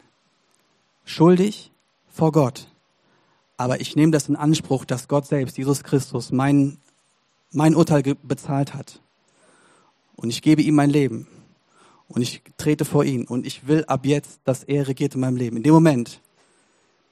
schuldig 1.05 1.71
vor 2.07 2.31
Gott, 2.31 2.67
aber 3.57 3.81
ich 3.81 3.95
nehme 3.95 4.11
das 4.11 4.29
in 4.29 4.35
Anspruch, 4.35 4.85
dass 4.85 5.07
Gott 5.07 5.25
selbst, 5.25 5.57
Jesus 5.57 5.83
Christus, 5.83 6.31
mein, 6.31 6.77
mein 7.51 7.75
Urteil 7.75 8.03
bezahlt 8.21 8.75
hat. 8.75 9.01
Und 10.15 10.29
ich 10.29 10.41
gebe 10.41 10.61
ihm 10.61 10.75
mein 10.75 10.89
Leben. 10.89 11.27
Und 12.09 12.21
ich 12.21 12.41
trete 12.57 12.85
vor 12.85 13.05
ihn. 13.05 13.25
Und 13.25 13.45
ich 13.45 13.67
will 13.67 13.85
ab 13.85 14.05
jetzt, 14.05 14.41
dass 14.43 14.63
er 14.63 14.87
regiert 14.87 15.15
in 15.15 15.21
meinem 15.21 15.37
Leben. 15.37 15.57
In 15.57 15.63
dem 15.63 15.73
Moment 15.73 16.19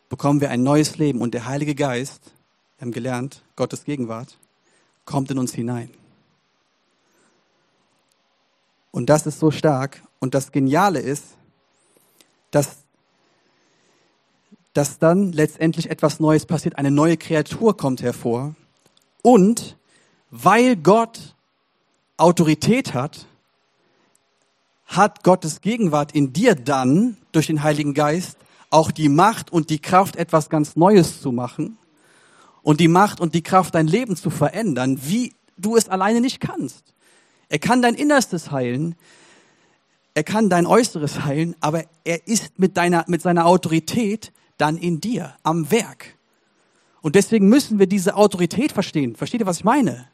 bekommen 0.09 0.41
wir 0.41 0.49
ein 0.49 0.63
neues 0.63 0.97
Leben. 0.97 1.21
Und 1.21 1.33
der 1.33 1.45
Heilige 1.45 1.75
Geist, 1.75 2.33
wir 2.77 2.85
haben 2.85 2.91
gelernt, 2.91 3.43
Gottes 3.55 3.83
Gegenwart, 3.83 4.37
kommt 5.05 5.31
in 5.31 5.37
uns 5.37 5.53
hinein. 5.53 5.89
Und 8.91 9.07
das 9.07 9.27
ist 9.27 9.39
so 9.39 9.51
stark. 9.51 10.01
Und 10.19 10.33
das 10.33 10.51
Geniale 10.51 10.99
ist, 10.99 11.23
dass, 12.49 12.77
dass 14.73 14.97
dann 14.97 15.31
letztendlich 15.31 15.91
etwas 15.91 16.19
Neues 16.19 16.47
passiert. 16.47 16.77
Eine 16.77 16.89
neue 16.89 17.17
Kreatur 17.17 17.77
kommt 17.77 18.01
hervor. 18.01 18.55
Und 19.21 19.77
weil 20.31 20.75
Gott 20.75 21.35
Autorität 22.17 22.95
hat, 22.95 23.27
hat 24.87 25.23
Gottes 25.23 25.61
Gegenwart 25.61 26.13
in 26.13 26.33
dir 26.33 26.55
dann 26.55 27.17
durch 27.31 27.47
den 27.47 27.61
Heiligen 27.61 27.93
Geist 27.93 28.37
auch 28.69 28.91
die 28.91 29.09
Macht 29.09 29.51
und 29.51 29.69
die 29.69 29.79
Kraft, 29.79 30.15
etwas 30.15 30.49
ganz 30.49 30.75
Neues 30.75 31.21
zu 31.21 31.31
machen 31.31 31.77
und 32.63 32.79
die 32.79 32.87
Macht 32.87 33.19
und 33.19 33.35
die 33.35 33.43
Kraft, 33.43 33.75
dein 33.75 33.87
Leben 33.87 34.15
zu 34.15 34.29
verändern, 34.29 34.99
wie 35.03 35.33
du 35.57 35.75
es 35.75 35.89
alleine 35.89 36.21
nicht 36.21 36.39
kannst. 36.39 36.93
Er 37.49 37.59
kann 37.59 37.81
dein 37.81 37.95
Innerstes 37.95 38.51
heilen, 38.51 38.95
er 40.13 40.23
kann 40.23 40.49
dein 40.49 40.65
Äußeres 40.65 41.23
heilen, 41.23 41.55
aber 41.59 41.83
er 42.03 42.27
ist 42.27 42.57
mit, 42.57 42.75
deiner, 42.75 43.05
mit 43.07 43.21
seiner 43.21 43.45
Autorität 43.45 44.31
dann 44.57 44.77
in 44.77 44.99
dir, 44.99 45.35
am 45.43 45.69
Werk. 45.69 46.15
Und 47.01 47.15
deswegen 47.15 47.47
müssen 47.47 47.79
wir 47.79 47.87
diese 47.87 48.15
Autorität 48.15 48.71
verstehen. 48.71 49.15
Versteht 49.15 49.41
ihr, 49.41 49.45
was 49.45 49.59
ich 49.59 49.63
meine? 49.63 50.07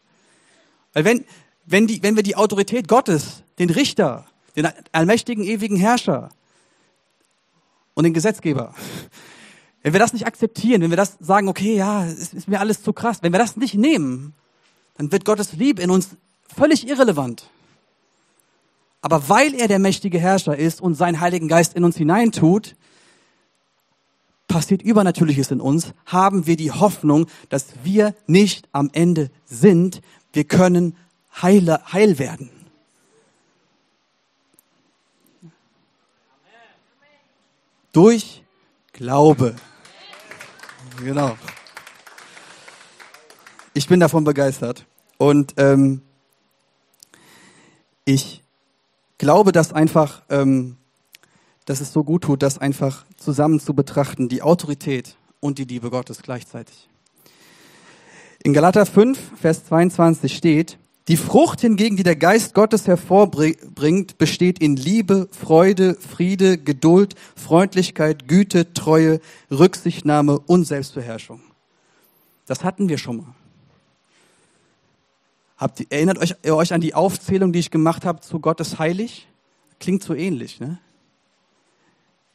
Weil 0.91 1.05
wenn, 1.05 1.25
wenn, 1.65 1.87
die, 1.87 2.03
wenn 2.03 2.15
wir 2.15 2.23
die 2.23 2.35
Autorität 2.35 2.87
Gottes, 2.87 3.43
den 3.57 3.69
Richter, 3.69 4.25
den 4.55 4.67
allmächtigen, 4.91 5.43
ewigen 5.43 5.77
Herrscher 5.77 6.29
und 7.93 8.03
den 8.03 8.13
Gesetzgeber, 8.13 8.73
wenn 9.81 9.93
wir 9.93 9.99
das 9.99 10.13
nicht 10.13 10.25
akzeptieren, 10.25 10.81
wenn 10.81 10.91
wir 10.91 10.97
das 10.97 11.17
sagen, 11.19 11.47
okay, 11.47 11.75
ja, 11.75 12.05
es 12.05 12.33
ist 12.33 12.47
mir 12.47 12.59
alles 12.59 12.81
zu 12.81 12.93
krass, 12.93 13.21
wenn 13.21 13.33
wir 13.33 13.39
das 13.39 13.57
nicht 13.57 13.75
nehmen, 13.75 14.33
dann 14.97 15.11
wird 15.11 15.25
Gottes 15.25 15.53
Liebe 15.53 15.81
in 15.81 15.89
uns 15.89 16.09
völlig 16.55 16.87
irrelevant. 16.87 17.49
Aber 19.01 19.27
weil 19.27 19.53
er 19.53 19.67
der 19.67 19.79
mächtige 19.79 20.17
Herrscher 20.19 20.57
ist 20.57 20.79
und 20.79 20.95
seinen 20.95 21.19
Heiligen 21.19 21.49
Geist 21.49 21.73
in 21.73 21.83
uns 21.83 21.97
hineintut, 21.97 22.75
passiert 24.47 24.81
Übernatürliches 24.81 25.51
in 25.51 25.59
uns, 25.59 25.93
haben 26.05 26.47
wir 26.47 26.55
die 26.55 26.71
Hoffnung, 26.71 27.27
dass 27.49 27.67
wir 27.83 28.15
nicht 28.27 28.69
am 28.71 28.89
Ende 28.93 29.29
sind. 29.45 30.01
Wir 30.31 30.45
können 30.45 30.95
heile, 31.41 31.81
heil 31.91 32.19
werden. 32.19 32.49
Durch 37.93 38.43
Glaube. 38.91 39.55
Genau. 40.99 41.37
Ich 43.75 43.87
bin 43.87 43.99
davon 43.99 44.23
begeistert. 44.23 44.85
Und 45.17 45.53
ähm, 45.57 46.01
ich 48.03 48.43
glaube, 49.19 49.51
dass 49.51 49.73
einfach, 49.73 50.23
ähm, 50.29 50.77
dass 51.65 51.81
es 51.81 51.93
so 51.93 52.03
gut 52.03 52.23
tut, 52.23 52.41
das 52.41 52.57
einfach 52.57 53.05
zusammen 53.17 53.59
zu 53.59 53.75
betrachten, 53.75 54.27
die 54.27 54.41
Autorität 54.41 55.15
und 55.39 55.59
die 55.59 55.65
Liebe 55.65 55.91
Gottes 55.91 56.23
gleichzeitig. 56.23 56.89
In 58.43 58.53
Galater 58.53 58.87
5, 58.87 59.19
Vers 59.39 59.65
22 59.65 60.35
steht, 60.35 60.79
die 61.09 61.17
Frucht 61.17 61.59
hingegen, 61.59 61.97
die 61.97 62.03
der 62.03 62.15
Geist 62.15 62.53
Gottes 62.53 62.87
hervorbringt, 62.87 64.17
besteht 64.17 64.59
in 64.59 64.77
Liebe, 64.77 65.27
Freude, 65.31 65.95
Friede, 65.95 66.57
Geduld, 66.57 67.15
Freundlichkeit, 67.35 68.27
Güte, 68.27 68.73
Treue, 68.73 69.19
Rücksichtnahme 69.51 70.39
und 70.39 70.63
Selbstbeherrschung. 70.63 71.41
Das 72.45 72.63
hatten 72.63 72.87
wir 72.87 72.97
schon 72.97 73.17
mal. 73.17 73.35
Habt, 75.57 75.85
erinnert 75.91 76.17
euch, 76.19 76.35
ihr 76.43 76.55
euch 76.55 76.73
an 76.73 76.81
die 76.81 76.93
Aufzählung, 76.93 77.51
die 77.51 77.59
ich 77.59 77.71
gemacht 77.71 78.05
habe 78.05 78.21
zu 78.21 78.39
Gottes 78.39 78.79
heilig? 78.79 79.27
Klingt 79.79 80.03
so 80.03 80.13
ähnlich, 80.13 80.59
ne? 80.59 80.79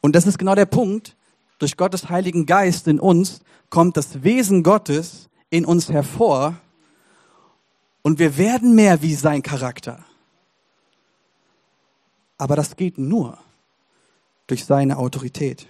Und 0.00 0.14
das 0.14 0.26
ist 0.26 0.38
genau 0.38 0.54
der 0.54 0.66
Punkt. 0.66 1.16
Durch 1.58 1.76
Gottes 1.76 2.08
Heiligen 2.08 2.46
Geist 2.46 2.86
in 2.86 3.00
uns 3.00 3.40
kommt 3.68 3.96
das 3.96 4.22
Wesen 4.22 4.62
Gottes 4.62 5.28
in 5.50 5.64
uns 5.64 5.90
hervor 5.90 6.54
und 8.08 8.18
wir 8.18 8.38
werden 8.38 8.74
mehr 8.74 9.02
wie 9.02 9.14
sein 9.14 9.42
Charakter. 9.42 10.02
Aber 12.38 12.56
das 12.56 12.74
geht 12.74 12.96
nur 12.96 13.36
durch 14.46 14.64
seine 14.64 14.96
Autorität. 14.96 15.66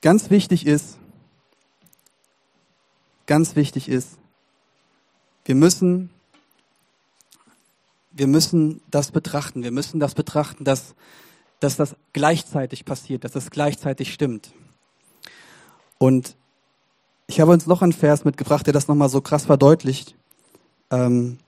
Ganz 0.00 0.30
wichtig 0.30 0.64
ist, 0.66 0.96
ganz 3.26 3.56
wichtig 3.56 3.90
ist, 3.90 4.16
wir 5.44 5.54
müssen, 5.54 6.08
wir 8.12 8.26
müssen 8.26 8.80
das 8.90 9.10
betrachten. 9.10 9.62
Wir 9.62 9.70
müssen 9.70 10.00
das 10.00 10.14
betrachten, 10.14 10.64
dass, 10.64 10.94
dass 11.60 11.76
das 11.76 11.94
gleichzeitig 12.14 12.86
passiert, 12.86 13.24
dass 13.24 13.32
das 13.32 13.50
gleichzeitig 13.50 14.14
stimmt. 14.14 14.54
Und 15.98 16.36
ich 17.26 17.40
habe 17.40 17.52
uns 17.52 17.66
noch 17.66 17.82
einen 17.82 17.92
Vers 17.92 18.24
mitgebracht, 18.24 18.66
der 18.66 18.72
das 18.72 18.88
nochmal 18.88 19.08
so 19.08 19.20
krass 19.20 19.46
verdeutlicht, 19.46 20.14
ähm, 20.90 21.38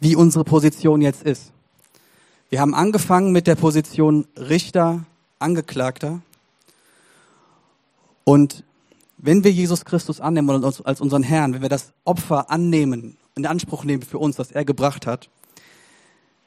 wie 0.00 0.16
unsere 0.16 0.44
Position 0.44 1.00
jetzt 1.00 1.22
ist. 1.22 1.52
Wir 2.48 2.60
haben 2.60 2.74
angefangen 2.74 3.32
mit 3.32 3.46
der 3.46 3.54
Position 3.54 4.26
Richter, 4.36 5.04
Angeklagter. 5.38 6.20
Und 8.24 8.64
wenn 9.18 9.44
wir 9.44 9.52
Jesus 9.52 9.84
Christus 9.84 10.20
annehmen 10.20 10.50
und 10.50 10.64
uns 10.64 10.80
als 10.82 11.00
unseren 11.00 11.22
Herrn, 11.22 11.54
wenn 11.54 11.62
wir 11.62 11.68
das 11.68 11.92
Opfer 12.04 12.50
annehmen, 12.50 13.16
in 13.36 13.46
Anspruch 13.46 13.84
nehmen 13.84 14.02
für 14.02 14.18
uns, 14.18 14.36
das 14.36 14.50
er 14.50 14.64
gebracht 14.64 15.06
hat, 15.06 15.28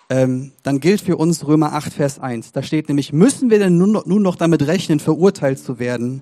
ähm, 0.09 0.51
dann 0.63 0.79
gilt 0.79 1.01
für 1.01 1.17
uns 1.17 1.47
Römer 1.47 1.73
8, 1.73 1.93
Vers 1.93 2.19
1. 2.19 2.51
Da 2.51 2.61
steht 2.61 2.87
nämlich, 2.87 3.13
müssen 3.13 3.49
wir 3.49 3.59
denn 3.59 3.77
nun 3.77 3.99
nun 4.05 4.21
noch 4.21 4.35
damit 4.35 4.67
rechnen, 4.67 4.99
verurteilt 4.99 5.59
zu 5.59 5.79
werden? 5.79 6.21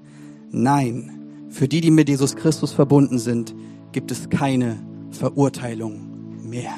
Nein, 0.52 1.21
für 1.52 1.68
die, 1.68 1.82
die 1.82 1.92
mit 1.92 2.10
Jesus 2.10 2.36
Christus 2.36 2.72
verbunden 2.72 3.20
sind, 3.20 3.54
gibt 3.92 4.10
es 4.10 4.30
keine 4.30 4.80
Verurteilung 5.12 6.50
mehr. 6.50 6.74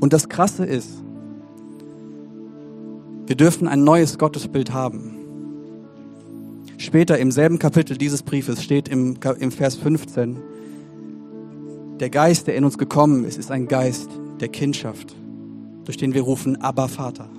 Und 0.00 0.12
das 0.12 0.28
Krasse 0.28 0.64
ist, 0.64 1.02
wir 3.26 3.36
dürfen 3.36 3.68
ein 3.68 3.84
neues 3.84 4.16
Gottesbild 4.16 4.72
haben. 4.72 5.14
Später 6.78 7.18
im 7.18 7.30
selben 7.30 7.58
Kapitel 7.58 7.98
dieses 7.98 8.22
Briefes 8.22 8.62
steht 8.64 8.88
im, 8.88 9.18
im 9.38 9.50
Vers 9.50 9.76
15, 9.76 10.38
der 12.00 12.08
Geist, 12.08 12.46
der 12.46 12.54
in 12.54 12.64
uns 12.64 12.78
gekommen 12.78 13.24
ist, 13.24 13.36
ist 13.36 13.50
ein 13.50 13.66
Geist 13.66 14.08
der 14.40 14.48
Kindschaft, 14.48 15.14
durch 15.88 15.96
den 15.96 16.12
wir 16.12 16.20
rufen, 16.20 16.60
Abba 16.60 16.86
Vater. 16.86 17.30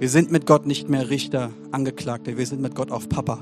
Wir 0.00 0.08
sind 0.08 0.32
mit 0.32 0.44
Gott 0.44 0.66
nicht 0.66 0.88
mehr 0.88 1.08
Richter, 1.08 1.50
Angeklagte, 1.70 2.36
wir 2.36 2.44
sind 2.44 2.60
mit 2.60 2.74
Gott 2.74 2.90
auf 2.90 3.08
Papa. 3.08 3.38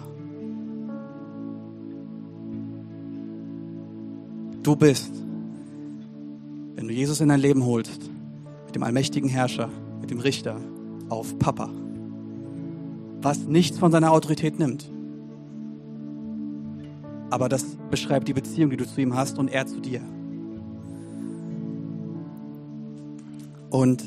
Du 4.62 4.76
bist, 4.76 5.14
wenn 6.74 6.86
du 6.86 6.92
Jesus 6.92 7.22
in 7.22 7.30
dein 7.30 7.40
Leben 7.40 7.64
holst, 7.64 8.10
mit 8.66 8.74
dem 8.74 8.82
allmächtigen 8.82 9.30
Herrscher, 9.30 9.70
mit 10.02 10.10
dem 10.10 10.20
Richter 10.20 10.60
auf 11.08 11.38
Papa, 11.38 11.70
was 13.22 13.46
nichts 13.46 13.78
von 13.78 13.92
seiner 13.92 14.12
Autorität 14.12 14.58
nimmt. 14.58 14.92
Aber 17.30 17.48
das 17.48 17.64
beschreibt 17.90 18.28
die 18.28 18.34
Beziehung, 18.34 18.68
die 18.68 18.76
du 18.76 18.86
zu 18.86 19.00
ihm 19.00 19.16
hast 19.16 19.38
und 19.38 19.48
er 19.48 19.66
zu 19.66 19.80
dir. 19.80 20.02
Und 23.74 24.04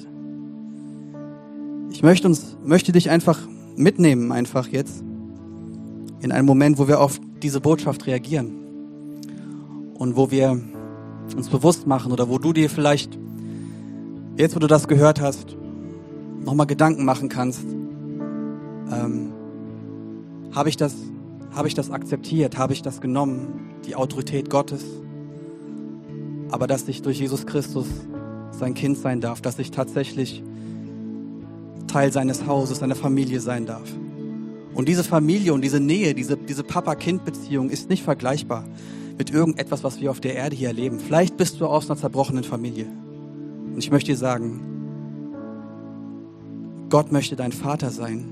ich 1.92 2.02
möchte 2.02 2.26
uns, 2.26 2.56
möchte 2.64 2.94
dich 2.94 3.10
einfach 3.10 3.38
mitnehmen, 3.76 4.32
einfach 4.32 4.70
jetzt 4.70 5.04
in 6.22 6.32
einen 6.32 6.46
Moment, 6.46 6.78
wo 6.80 6.88
wir 6.88 7.02
auf 7.02 7.20
diese 7.44 7.60
Botschaft 7.60 8.08
reagieren 8.08 8.54
und 9.96 10.16
wo 10.16 10.32
wir 10.32 10.58
uns 11.36 11.50
bewusst 11.50 11.86
machen 11.86 12.14
oder 12.14 12.30
wo 12.30 12.38
du 12.38 12.54
dir 12.54 12.70
vielleicht 12.70 13.20
jetzt, 14.38 14.56
wo 14.56 14.60
du 14.60 14.68
das 14.68 14.88
gehört 14.88 15.20
hast, 15.20 15.58
nochmal 16.46 16.68
Gedanken 16.68 17.04
machen 17.04 17.28
kannst. 17.28 17.66
Ähm, 18.90 19.34
habe 20.54 20.70
ich 20.70 20.78
das, 20.78 20.96
habe 21.52 21.68
ich 21.68 21.74
das 21.74 21.92
akzeptiert? 21.92 22.58
Habe 22.58 22.72
ich 22.72 22.84
das 22.84 23.02
genommen? 23.02 23.76
Die 23.86 23.98
Autorität 23.98 24.50
Gottes? 24.50 24.86
Aber 26.52 26.68
dass 26.68 26.88
ich 26.88 27.02
durch 27.02 27.20
Jesus 27.20 27.46
Christus 27.46 27.88
sein 28.58 28.74
Kind 28.74 28.98
sein 28.98 29.22
darf, 29.22 29.41
dass 29.41 29.60
ich 29.60 29.72
tatsächlich 29.72 30.43
Teil 31.88 32.12
seines 32.12 32.46
Hauses, 32.46 32.80
seiner 32.80 32.96
Familie 32.96 33.39
sein 33.39 33.65
darf. 33.65 33.89
Und 34.74 34.88
diese 34.88 35.04
Familie 35.04 35.54
und 35.54 35.62
diese 35.62 35.80
Nähe, 35.80 36.13
diese, 36.13 36.38
diese 36.38 36.63
Papa-Kind-Beziehung 36.63 37.70
ist 37.70 37.89
nicht 37.89 38.04
vergleichbar 38.04 38.65
mit 39.17 39.32
irgendetwas, 39.32 39.84
was 39.84 40.00
wir 40.00 40.12
auf 40.12 40.20
der 40.20 40.36
Erde 40.36 40.56
hier 40.56 40.67
erleben. 40.67 41.00
Vielleicht 41.00 41.38
bist 41.38 41.60
du 41.60 41.65
aus 41.65 41.89
einer 41.89 42.00
zerbrochenen 42.00 42.43
Familie. 42.43 42.86
Und 43.74 43.80
ich 43.80 43.89
möchte 43.89 44.12
dir 44.12 44.17
sagen, 44.17 44.60
Gott 46.89 47.12
möchte 47.12 47.36
dein 47.36 47.52
Vater 47.52 47.89
sein 47.89 48.26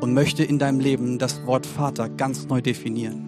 und 0.00 0.14
möchte 0.14 0.44
in 0.44 0.58
deinem 0.58 0.80
Leben 0.80 1.18
das 1.18 1.44
Wort 1.46 1.66
Vater 1.66 2.08
ganz 2.08 2.48
neu 2.48 2.62
definieren. 2.62 3.26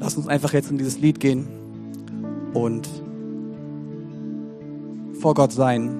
Lass 0.00 0.16
uns 0.16 0.28
einfach 0.28 0.52
jetzt 0.52 0.70
in 0.70 0.78
dieses 0.78 0.98
Lied 0.98 1.18
gehen 1.18 1.57
und 2.62 2.88
vor 5.20 5.34
Gott 5.34 5.52
sein 5.52 5.90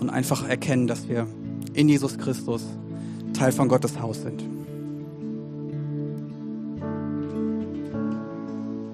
und 0.00 0.10
einfach 0.10 0.48
erkennen, 0.48 0.86
dass 0.86 1.08
wir 1.08 1.26
in 1.74 1.88
Jesus 1.88 2.18
Christus 2.18 2.64
Teil 3.32 3.52
von 3.52 3.68
Gottes 3.68 4.00
Haus 4.00 4.22
sind. 4.22 4.42